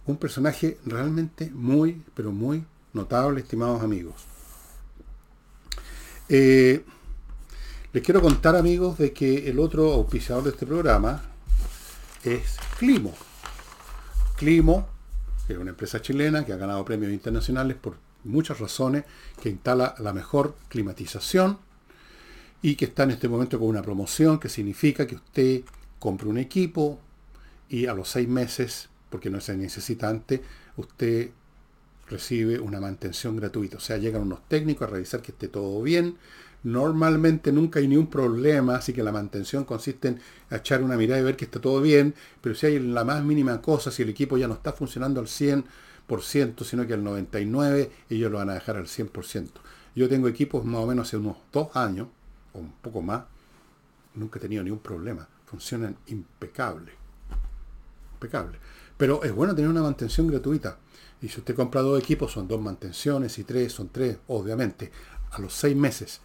Un 0.05 0.17
personaje 0.17 0.77
realmente 0.85 1.49
muy, 1.51 2.03
pero 2.13 2.31
muy 2.31 2.63
notable, 2.93 3.41
estimados 3.41 3.81
amigos. 3.81 4.15
Eh, 6.29 6.83
les 7.91 8.03
quiero 8.03 8.21
contar, 8.21 8.55
amigos, 8.55 8.97
de 8.97 9.13
que 9.13 9.49
el 9.49 9.59
otro 9.59 9.93
auspiciador 9.93 10.43
de 10.43 10.49
este 10.51 10.65
programa 10.65 11.21
es 12.23 12.57
Climo. 12.77 13.13
Climo, 14.37 14.87
que 15.47 15.53
es 15.53 15.59
una 15.59 15.71
empresa 15.71 16.01
chilena 16.01 16.45
que 16.45 16.53
ha 16.53 16.57
ganado 16.57 16.83
premios 16.85 17.11
internacionales 17.11 17.77
por 17.77 17.97
muchas 18.23 18.59
razones, 18.59 19.03
que 19.41 19.49
instala 19.49 19.95
la 19.99 20.13
mejor 20.13 20.55
climatización 20.69 21.59
y 22.61 22.75
que 22.75 22.85
está 22.85 23.03
en 23.03 23.11
este 23.11 23.27
momento 23.27 23.59
con 23.59 23.67
una 23.67 23.81
promoción 23.81 24.39
que 24.39 24.49
significa 24.49 25.05
que 25.05 25.15
usted 25.15 25.61
compre 25.99 26.29
un 26.29 26.37
equipo 26.37 26.99
y 27.69 27.87
a 27.87 27.93
los 27.93 28.09
seis 28.09 28.27
meses, 28.27 28.89
porque 29.09 29.29
no 29.29 29.41
se 29.41 29.57
necesita 29.57 30.09
antes, 30.09 30.41
usted 30.77 31.31
recibe 32.07 32.59
una 32.59 32.79
mantención 32.79 33.35
gratuita. 33.35 33.77
O 33.77 33.79
sea, 33.79 33.97
llegan 33.97 34.21
unos 34.21 34.47
técnicos 34.47 34.87
a 34.87 34.91
revisar 34.91 35.21
que 35.21 35.31
esté 35.31 35.47
todo 35.47 35.81
bien. 35.81 36.17
Normalmente 36.63 37.51
nunca 37.51 37.79
hay 37.79 37.87
ni 37.87 37.97
un 37.97 38.07
problema, 38.07 38.75
así 38.75 38.93
que 38.93 39.03
la 39.03 39.11
mantención 39.11 39.65
consiste 39.65 40.07
en 40.07 40.19
echar 40.49 40.81
una 40.81 40.95
mirada 40.95 41.19
y 41.19 41.23
ver 41.23 41.35
que 41.35 41.45
está 41.45 41.59
todo 41.59 41.81
bien, 41.81 42.15
pero 42.41 42.55
si 42.55 42.67
hay 42.67 42.79
la 42.79 43.03
más 43.03 43.23
mínima 43.23 43.61
cosa, 43.61 43.91
si 43.91 44.03
el 44.03 44.09
equipo 44.09 44.37
ya 44.37 44.47
no 44.47 44.53
está 44.53 44.71
funcionando 44.71 45.19
al 45.19 45.27
100, 45.27 45.65
sino 46.61 46.87
que 46.87 46.93
el 46.93 47.03
99% 47.03 47.89
ellos 48.09 48.31
lo 48.31 48.37
van 48.37 48.49
a 48.49 48.53
dejar 48.53 48.77
al 48.77 48.85
100%. 48.85 49.49
Yo 49.95 50.09
tengo 50.09 50.27
equipos 50.27 50.63
más 50.65 50.81
o 50.81 50.87
menos 50.87 51.07
hace 51.07 51.17
unos 51.17 51.37
dos 51.51 51.75
años, 51.75 52.07
o 52.53 52.59
un 52.59 52.71
poco 52.81 53.01
más, 53.01 53.23
nunca 54.15 54.39
he 54.39 54.41
tenido 54.41 54.63
ningún 54.63 54.79
problema. 54.79 55.27
Funcionan 55.45 55.97
impecable. 56.07 56.93
Impecable. 58.13 58.57
Pero 58.97 59.23
es 59.23 59.33
bueno 59.33 59.53
tener 59.53 59.69
una 59.69 59.81
mantención 59.81 60.27
gratuita. 60.27 60.77
Y 61.21 61.29
si 61.29 61.39
usted 61.39 61.55
compra 61.55 61.81
dos 61.81 62.01
equipos, 62.01 62.31
son 62.31 62.47
dos 62.47 62.61
mantenciones, 62.61 63.37
y 63.37 63.43
tres, 63.43 63.71
son 63.73 63.89
tres, 63.89 64.17
obviamente, 64.27 64.91
a 65.31 65.39
los 65.39 65.53
seis 65.53 65.75
meses. 65.75 66.21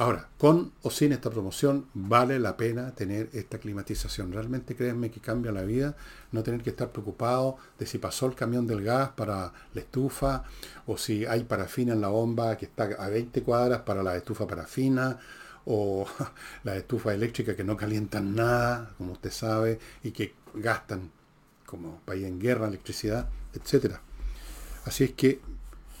Ahora, 0.00 0.30
con 0.38 0.72
o 0.80 0.90
sin 0.90 1.12
esta 1.12 1.28
promoción, 1.28 1.84
vale 1.92 2.38
la 2.38 2.56
pena 2.56 2.94
tener 2.94 3.28
esta 3.34 3.58
climatización. 3.58 4.32
Realmente 4.32 4.74
créanme 4.74 5.10
que 5.10 5.20
cambia 5.20 5.52
la 5.52 5.60
vida 5.60 5.94
no 6.32 6.42
tener 6.42 6.62
que 6.62 6.70
estar 6.70 6.90
preocupado 6.90 7.58
de 7.78 7.84
si 7.84 7.98
pasó 7.98 8.24
el 8.24 8.34
camión 8.34 8.66
del 8.66 8.82
gas 8.82 9.10
para 9.10 9.52
la 9.74 9.80
estufa 9.82 10.44
o 10.86 10.96
si 10.96 11.26
hay 11.26 11.44
parafina 11.44 11.92
en 11.92 12.00
la 12.00 12.08
bomba 12.08 12.56
que 12.56 12.64
está 12.64 12.84
a 12.84 13.10
20 13.10 13.42
cuadras 13.42 13.82
para 13.82 14.02
la 14.02 14.16
estufa 14.16 14.46
parafina 14.46 15.18
o 15.66 16.06
la 16.64 16.76
estufa 16.76 17.12
eléctrica 17.12 17.54
que 17.54 17.62
no 17.62 17.76
calientan 17.76 18.34
nada, 18.34 18.94
como 18.96 19.12
usted 19.12 19.30
sabe, 19.30 19.78
y 20.02 20.12
que 20.12 20.32
gastan 20.54 21.10
como 21.66 22.00
país 22.06 22.24
en 22.24 22.40
guerra 22.40 22.68
electricidad, 22.68 23.28
etc. 23.52 23.96
Así 24.86 25.04
es 25.04 25.12
que 25.12 25.42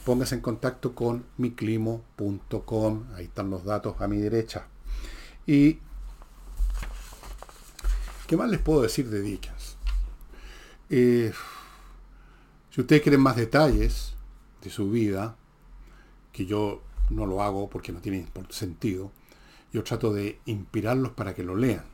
póngase 0.04 0.36
en 0.36 0.40
contacto 0.40 0.94
con 0.94 1.24
miclimo.com, 1.36 3.04
ahí 3.14 3.24
están 3.24 3.50
los 3.50 3.64
datos 3.64 4.00
a 4.00 4.08
mi 4.08 4.18
derecha. 4.18 4.66
Y, 5.46 5.78
¿qué 8.26 8.36
más 8.36 8.50
les 8.50 8.60
puedo 8.60 8.82
decir 8.82 9.08
de 9.10 9.20
Dickens? 9.20 9.76
Eh, 10.88 11.32
si 12.70 12.80
ustedes 12.80 13.02
quieren 13.02 13.20
más 13.20 13.36
detalles 13.36 14.14
de 14.62 14.70
su 14.70 14.90
vida, 14.90 15.36
que 16.32 16.46
yo 16.46 16.82
no 17.10 17.26
lo 17.26 17.42
hago 17.42 17.68
porque 17.68 17.92
no 17.92 18.00
tiene 18.00 18.26
sentido, 18.50 19.12
yo 19.72 19.82
trato 19.84 20.12
de 20.12 20.40
inspirarlos 20.46 21.12
para 21.12 21.34
que 21.34 21.44
lo 21.44 21.56
lean. 21.56 21.84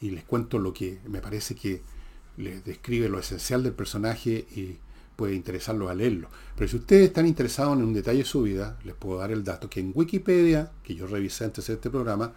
Y 0.00 0.10
les 0.10 0.24
cuento 0.24 0.58
lo 0.58 0.72
que 0.72 1.00
me 1.06 1.20
parece 1.20 1.54
que 1.54 1.82
les 2.36 2.64
describe 2.64 3.08
lo 3.08 3.18
esencial 3.18 3.62
del 3.62 3.72
personaje 3.72 4.46
y 4.54 4.78
puede 5.16 5.34
interesarlos 5.34 5.90
a 5.90 5.94
leerlo. 5.94 6.28
Pero 6.54 6.68
si 6.68 6.76
ustedes 6.76 7.08
están 7.08 7.26
interesados 7.26 7.76
en 7.76 7.84
un 7.84 7.94
detalle 7.94 8.18
de 8.18 8.24
su 8.24 8.42
vida, 8.42 8.78
les 8.84 8.94
puedo 8.94 9.18
dar 9.18 9.32
el 9.32 9.42
dato 9.42 9.68
que 9.68 9.80
en 9.80 9.92
Wikipedia, 9.94 10.70
que 10.82 10.94
yo 10.94 11.06
revisé 11.06 11.44
antes 11.44 11.66
de 11.66 11.74
este 11.74 11.90
programa, 11.90 12.32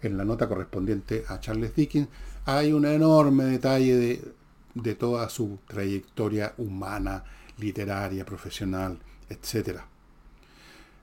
en 0.00 0.16
la 0.16 0.24
nota 0.24 0.48
correspondiente 0.48 1.24
a 1.28 1.38
Charles 1.38 1.76
Dickens, 1.76 2.08
hay 2.44 2.72
un 2.72 2.86
enorme 2.86 3.44
detalle 3.44 3.96
de, 3.96 4.32
de 4.74 4.94
toda 4.94 5.28
su 5.28 5.58
trayectoria 5.68 6.54
humana, 6.58 7.22
literaria, 7.58 8.24
profesional, 8.24 8.98
etc. 9.28 9.80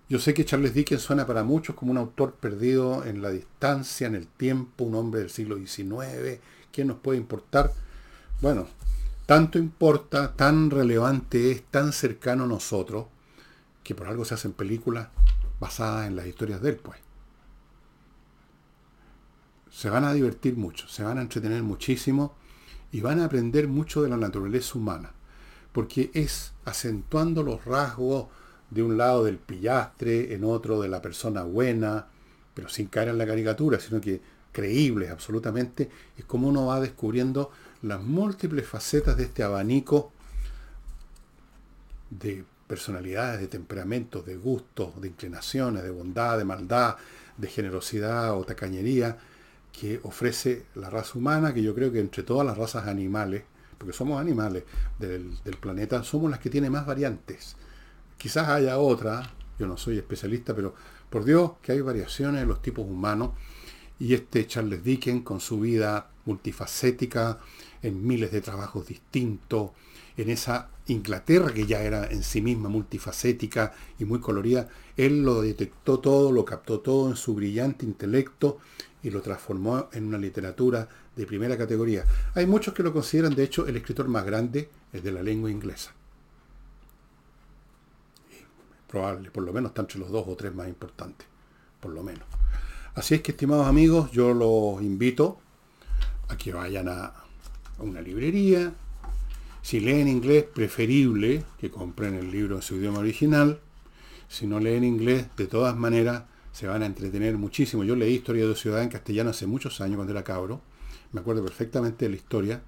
Yo 0.09 0.19
sé 0.19 0.33
que 0.33 0.43
Charles 0.43 0.73
Dickens 0.73 1.03
suena 1.03 1.27
para 1.27 1.43
muchos 1.43 1.75
como 1.75 1.91
un 1.91 1.97
autor 1.97 2.33
perdido 2.33 3.05
en 3.05 3.21
la 3.21 3.29
distancia, 3.29 4.07
en 4.07 4.15
el 4.15 4.27
tiempo, 4.27 4.83
un 4.83 4.95
hombre 4.95 5.21
del 5.21 5.29
siglo 5.29 5.55
XIX, 5.55 6.39
¿quién 6.71 6.87
nos 6.87 6.97
puede 6.97 7.19
importar? 7.19 7.71
Bueno, 8.41 8.67
tanto 9.29 9.59
importa, 9.59 10.33
tan 10.35 10.71
relevante 10.71 11.51
es, 11.51 11.61
tan 11.61 11.93
cercano 11.93 12.45
a 12.45 12.47
nosotros, 12.47 13.05
que 13.83 13.93
por 13.93 14.07
algo 14.07 14.25
se 14.25 14.33
hacen 14.33 14.53
películas 14.53 15.09
basadas 15.59 16.07
en 16.07 16.15
las 16.15 16.25
historias 16.25 16.63
de 16.63 16.71
él, 16.71 16.77
pues. 16.77 16.97
Se 19.69 19.87
van 19.87 20.03
a 20.03 20.13
divertir 20.13 20.57
mucho, 20.57 20.87
se 20.87 21.03
van 21.03 21.19
a 21.19 21.21
entretener 21.21 21.61
muchísimo 21.61 22.33
y 22.91 23.01
van 23.01 23.19
a 23.19 23.25
aprender 23.25 23.67
mucho 23.67 24.01
de 24.01 24.09
la 24.09 24.17
naturaleza 24.17 24.79
humana, 24.79 25.11
porque 25.73 26.09
es 26.15 26.53
acentuando 26.65 27.43
los 27.43 27.65
rasgos 27.65 28.29
de 28.71 28.81
un 28.81 28.97
lado 28.97 29.25
del 29.25 29.37
pillastre, 29.37 30.33
en 30.33 30.43
otro 30.43 30.81
de 30.81 30.89
la 30.89 31.03
persona 31.03 31.43
buena, 31.43 32.07
pero 32.55 32.67
sin 32.67 32.87
caer 32.87 33.09
en 33.09 33.19
la 33.19 33.27
caricatura, 33.27 33.79
sino 33.79 34.01
que 34.01 34.21
creíbles 34.51 35.11
absolutamente, 35.11 35.87
es 36.17 36.25
como 36.25 36.47
uno 36.47 36.65
va 36.65 36.79
descubriendo 36.79 37.51
las 37.81 38.01
múltiples 38.01 38.67
facetas 38.67 39.17
de 39.17 39.23
este 39.23 39.43
abanico 39.43 40.11
de 42.09 42.43
personalidades, 42.67 43.39
de 43.39 43.47
temperamentos, 43.47 44.25
de 44.25 44.37
gustos, 44.37 44.99
de 45.01 45.07
inclinaciones, 45.07 45.83
de 45.83 45.89
bondad, 45.89 46.37
de 46.37 46.45
maldad, 46.45 46.97
de 47.37 47.47
generosidad 47.47 48.37
o 48.37 48.43
tacañería 48.43 49.17
que 49.71 49.99
ofrece 50.03 50.65
la 50.75 50.89
raza 50.89 51.17
humana, 51.17 51.53
que 51.53 51.63
yo 51.63 51.73
creo 51.73 51.91
que 51.91 51.99
entre 51.99 52.23
todas 52.23 52.45
las 52.45 52.57
razas 52.57 52.87
animales, 52.87 53.43
porque 53.77 53.93
somos 53.93 54.19
animales 54.19 54.63
del, 54.99 55.39
planeta, 55.59 56.03
somos 56.03 56.29
las 56.29 56.39
que 56.39 56.49
tienen 56.49 56.71
más 56.71 56.85
variantes. 56.85 57.55
Quizás 58.17 58.49
haya 58.49 58.77
otra, 58.77 59.31
yo 59.57 59.67
no 59.67 59.77
soy 59.77 59.97
especialista, 59.97 60.53
pero 60.53 60.75
por 61.09 61.23
Dios 61.23 61.53
que 61.61 61.71
hay 61.71 61.81
variaciones 61.81 62.41
en 62.41 62.49
los 62.49 62.61
tipos 62.61 62.85
humanos. 62.85 63.31
Y 63.99 64.13
este 64.13 64.47
Charles 64.47 64.83
Dickens, 64.83 65.23
con 65.23 65.39
su 65.39 65.59
vida 65.59 66.09
multifacética, 66.25 67.39
en 67.81 68.05
miles 68.05 68.31
de 68.31 68.41
trabajos 68.41 68.87
distintos, 68.87 69.71
en 70.15 70.29
esa 70.29 70.69
Inglaterra 70.87 71.53
que 71.53 71.65
ya 71.65 71.81
era 71.81 72.07
en 72.07 72.23
sí 72.23 72.41
misma 72.41 72.69
multifacética 72.69 73.73
y 73.99 74.05
muy 74.05 74.19
colorida, 74.19 74.67
él 74.97 75.23
lo 75.23 75.41
detectó 75.41 75.99
todo, 75.99 76.31
lo 76.31 76.45
captó 76.45 76.79
todo 76.79 77.09
en 77.09 77.15
su 77.15 77.35
brillante 77.35 77.85
intelecto 77.85 78.59
y 79.03 79.09
lo 79.09 79.21
transformó 79.21 79.89
en 79.93 80.07
una 80.07 80.17
literatura 80.17 80.87
de 81.15 81.25
primera 81.25 81.57
categoría. 81.57 82.05
Hay 82.35 82.45
muchos 82.45 82.73
que 82.73 82.83
lo 82.83 82.93
consideran, 82.93 83.35
de 83.35 83.43
hecho, 83.43 83.67
el 83.67 83.77
escritor 83.77 84.07
más 84.07 84.25
grande 84.25 84.69
de 84.91 85.11
la 85.11 85.23
lengua 85.23 85.51
inglesa. 85.51 85.93
probable, 88.89 89.29
por 89.29 89.43
lo 89.43 89.53
menos 89.53 89.69
está 89.69 89.81
entre 89.81 89.99
los 89.99 90.09
dos 90.09 90.25
o 90.27 90.35
tres 90.35 90.53
más 90.53 90.67
importantes, 90.67 91.27
por 91.79 91.91
lo 91.91 92.01
menos. 92.01 92.23
Así 92.99 93.15
es 93.15 93.21
que, 93.21 93.31
estimados 93.31 93.65
amigos, 93.65 94.11
yo 94.11 94.33
los 94.33 94.81
invito 94.83 95.39
a 96.27 96.35
que 96.35 96.51
vayan 96.51 96.89
a 96.89 97.13
una 97.77 98.01
librería. 98.01 98.73
Si 99.61 99.79
leen 99.79 100.09
inglés, 100.09 100.43
preferible 100.43 101.45
que 101.61 101.71
compren 101.71 102.15
el 102.15 102.29
libro 102.29 102.57
en 102.57 102.61
su 102.61 102.75
idioma 102.75 102.99
original. 102.99 103.61
Si 104.27 104.47
no 104.47 104.59
leen 104.59 104.83
inglés, 104.83 105.27
de 105.37 105.47
todas 105.47 105.77
maneras, 105.77 106.23
se 106.51 106.67
van 106.67 106.83
a 106.83 106.87
entretener 106.87 107.37
muchísimo. 107.37 107.85
Yo 107.85 107.95
leí 107.95 108.15
Historia 108.15 108.45
de 108.45 108.53
Ciudad 108.53 108.83
en 108.83 108.89
castellano 108.89 109.29
hace 109.29 109.47
muchos 109.47 109.79
años 109.79 109.95
cuando 109.95 110.11
era 110.11 110.25
cabro. 110.25 110.59
Me 111.13 111.21
acuerdo 111.21 111.41
perfectamente 111.41 112.03
de 112.03 112.09
la 112.09 112.17
historia. 112.17 112.63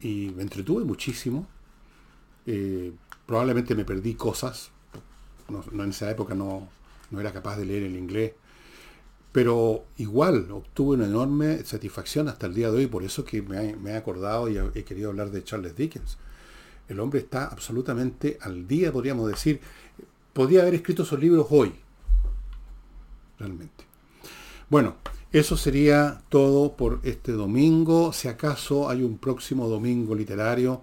Y 0.00 0.30
me 0.36 0.42
entretuve 0.42 0.84
muchísimo. 0.84 1.48
Eh, 2.46 2.92
probablemente 3.26 3.74
me 3.74 3.84
perdí 3.84 4.14
cosas. 4.14 4.70
No, 5.48 5.64
en 5.82 5.90
esa 5.90 6.08
época 6.08 6.36
no, 6.36 6.68
no 7.10 7.20
era 7.20 7.32
capaz 7.32 7.56
de 7.56 7.66
leer 7.66 7.82
el 7.82 7.96
inglés 7.96 8.34
pero 9.38 9.84
igual 9.98 10.50
obtuve 10.50 10.96
una 10.96 11.06
enorme 11.06 11.64
satisfacción 11.64 12.26
hasta 12.26 12.48
el 12.48 12.54
día 12.54 12.72
de 12.72 12.78
hoy, 12.78 12.86
por 12.88 13.04
eso 13.04 13.24
que 13.24 13.40
me, 13.40 13.92
he 13.92 13.96
acordado 13.96 14.48
y 14.48 14.58
he 14.74 14.82
querido 14.82 15.10
hablar 15.10 15.30
de 15.30 15.44
Charles 15.44 15.76
Dickens. 15.76 16.18
El 16.88 16.98
hombre 16.98 17.20
está 17.20 17.44
absolutamente 17.44 18.36
al 18.40 18.66
día, 18.66 18.90
podríamos 18.90 19.28
decir. 19.28 19.60
Podría 20.32 20.62
haber 20.62 20.74
escrito 20.74 21.04
esos 21.04 21.20
libros 21.20 21.46
hoy, 21.50 21.72
realmente. 23.38 23.84
Bueno, 24.68 24.96
eso 25.30 25.56
sería 25.56 26.20
todo 26.30 26.76
por 26.76 26.98
este 27.04 27.30
domingo. 27.30 28.12
Si 28.12 28.26
acaso 28.26 28.90
hay 28.90 29.04
un 29.04 29.18
próximo 29.18 29.68
domingo 29.68 30.16
literario, 30.16 30.82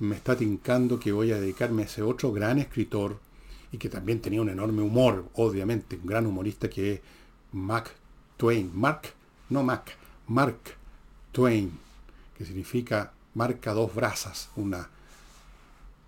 me 0.00 0.16
está 0.16 0.34
tincando 0.34 0.98
que 0.98 1.12
voy 1.12 1.30
a 1.30 1.38
dedicarme 1.40 1.82
a 1.82 1.84
ese 1.84 2.02
otro 2.02 2.32
gran 2.32 2.58
escritor 2.58 3.20
y 3.70 3.78
que 3.78 3.88
también 3.88 4.20
tenía 4.20 4.42
un 4.42 4.48
enorme 4.48 4.82
humor, 4.82 5.26
obviamente, 5.34 5.94
un 5.94 6.06
gran 6.06 6.26
humorista 6.26 6.68
que 6.68 6.94
es 6.94 7.00
Mac 7.52 7.94
Twain. 8.36 8.70
Mark, 8.74 9.12
no 9.50 9.62
Mac, 9.62 9.96
Mark 10.28 10.58
Twain, 11.32 11.78
que 12.36 12.44
significa 12.44 13.12
marca 13.34 13.72
dos 13.72 13.94
brazas, 13.94 14.50
una 14.56 14.88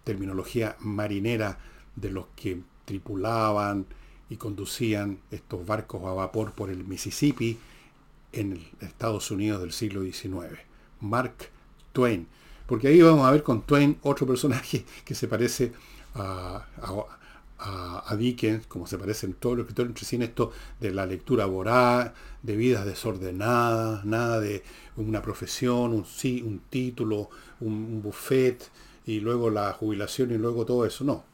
terminología 0.04 0.76
marinera 0.80 1.58
de 1.96 2.10
los 2.10 2.26
que 2.36 2.60
tripulaban 2.84 3.86
y 4.28 4.36
conducían 4.36 5.18
estos 5.30 5.66
barcos 5.66 6.02
a 6.04 6.12
vapor 6.12 6.52
por 6.52 6.70
el 6.70 6.84
Mississippi 6.84 7.58
en 8.32 8.66
Estados 8.80 9.30
Unidos 9.30 9.60
del 9.60 9.72
siglo 9.72 10.02
XIX. 10.02 10.58
Mark 11.00 11.50
Twain. 11.92 12.26
Porque 12.66 12.88
ahí 12.88 13.00
vamos 13.00 13.26
a 13.26 13.30
ver 13.30 13.42
con 13.42 13.62
Twain 13.62 13.98
otro 14.02 14.26
personaje 14.26 14.84
que 15.04 15.14
se 15.14 15.28
parece 15.28 15.72
a, 16.14 16.66
Dickens, 18.16 18.66
como 18.66 18.86
se 18.86 18.98
parece 18.98 19.26
en 19.26 19.34
todos 19.34 19.56
los 19.56 19.64
escritores 19.64 19.90
entre 19.90 20.04
sí, 20.04 20.16
esto 20.22 20.52
de 20.80 20.92
la 20.92 21.06
lectura 21.06 21.46
voraz, 21.46 22.12
de 22.42 22.56
vidas 22.56 22.84
desordenadas, 22.84 24.04
nada 24.04 24.40
de 24.40 24.62
una 24.96 25.22
profesión, 25.22 25.92
un, 25.92 26.04
sí, 26.04 26.42
un 26.42 26.60
título, 26.70 27.30
un, 27.60 28.02
buffet, 28.02 28.70
y 29.06 29.20
luego 29.20 29.50
la 29.50 29.72
jubilación 29.72 30.30
y 30.30 30.38
luego 30.38 30.64
todo 30.64 30.86
eso, 30.86 31.04
no. 31.04 31.24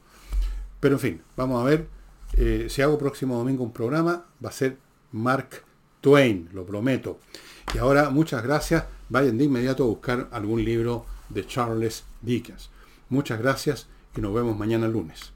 Pero 0.79 0.95
en 0.95 0.99
fin, 0.99 1.21
vamos 1.37 1.61
a 1.61 1.65
ver, 1.65 1.87
eh, 2.33 2.67
si 2.69 2.81
hago 2.81 2.97
próximo 2.97 3.37
domingo 3.37 3.63
un 3.63 3.73
programa, 3.73 4.25
va 4.43 4.49
a 4.49 4.53
ser 4.53 4.77
Mark 5.11 5.63
Twain, 6.01 6.49
lo 6.53 6.65
prometo. 6.65 7.19
Y 7.73 7.77
ahora, 7.77 8.09
muchas 8.09 8.43
gracias, 8.43 8.85
vayan 9.09 9.37
de 9.37 9.45
inmediato 9.45 9.83
a 9.83 9.87
buscar 9.87 10.27
algún 10.31 10.63
libro 10.65 11.05
de 11.29 11.45
Charles 11.45 12.03
Dickens. 12.21 12.69
Muchas 13.09 13.39
gracias 13.39 13.87
y 14.15 14.21
nos 14.21 14.33
vemos 14.33 14.57
mañana 14.57 14.87
lunes. 14.87 15.30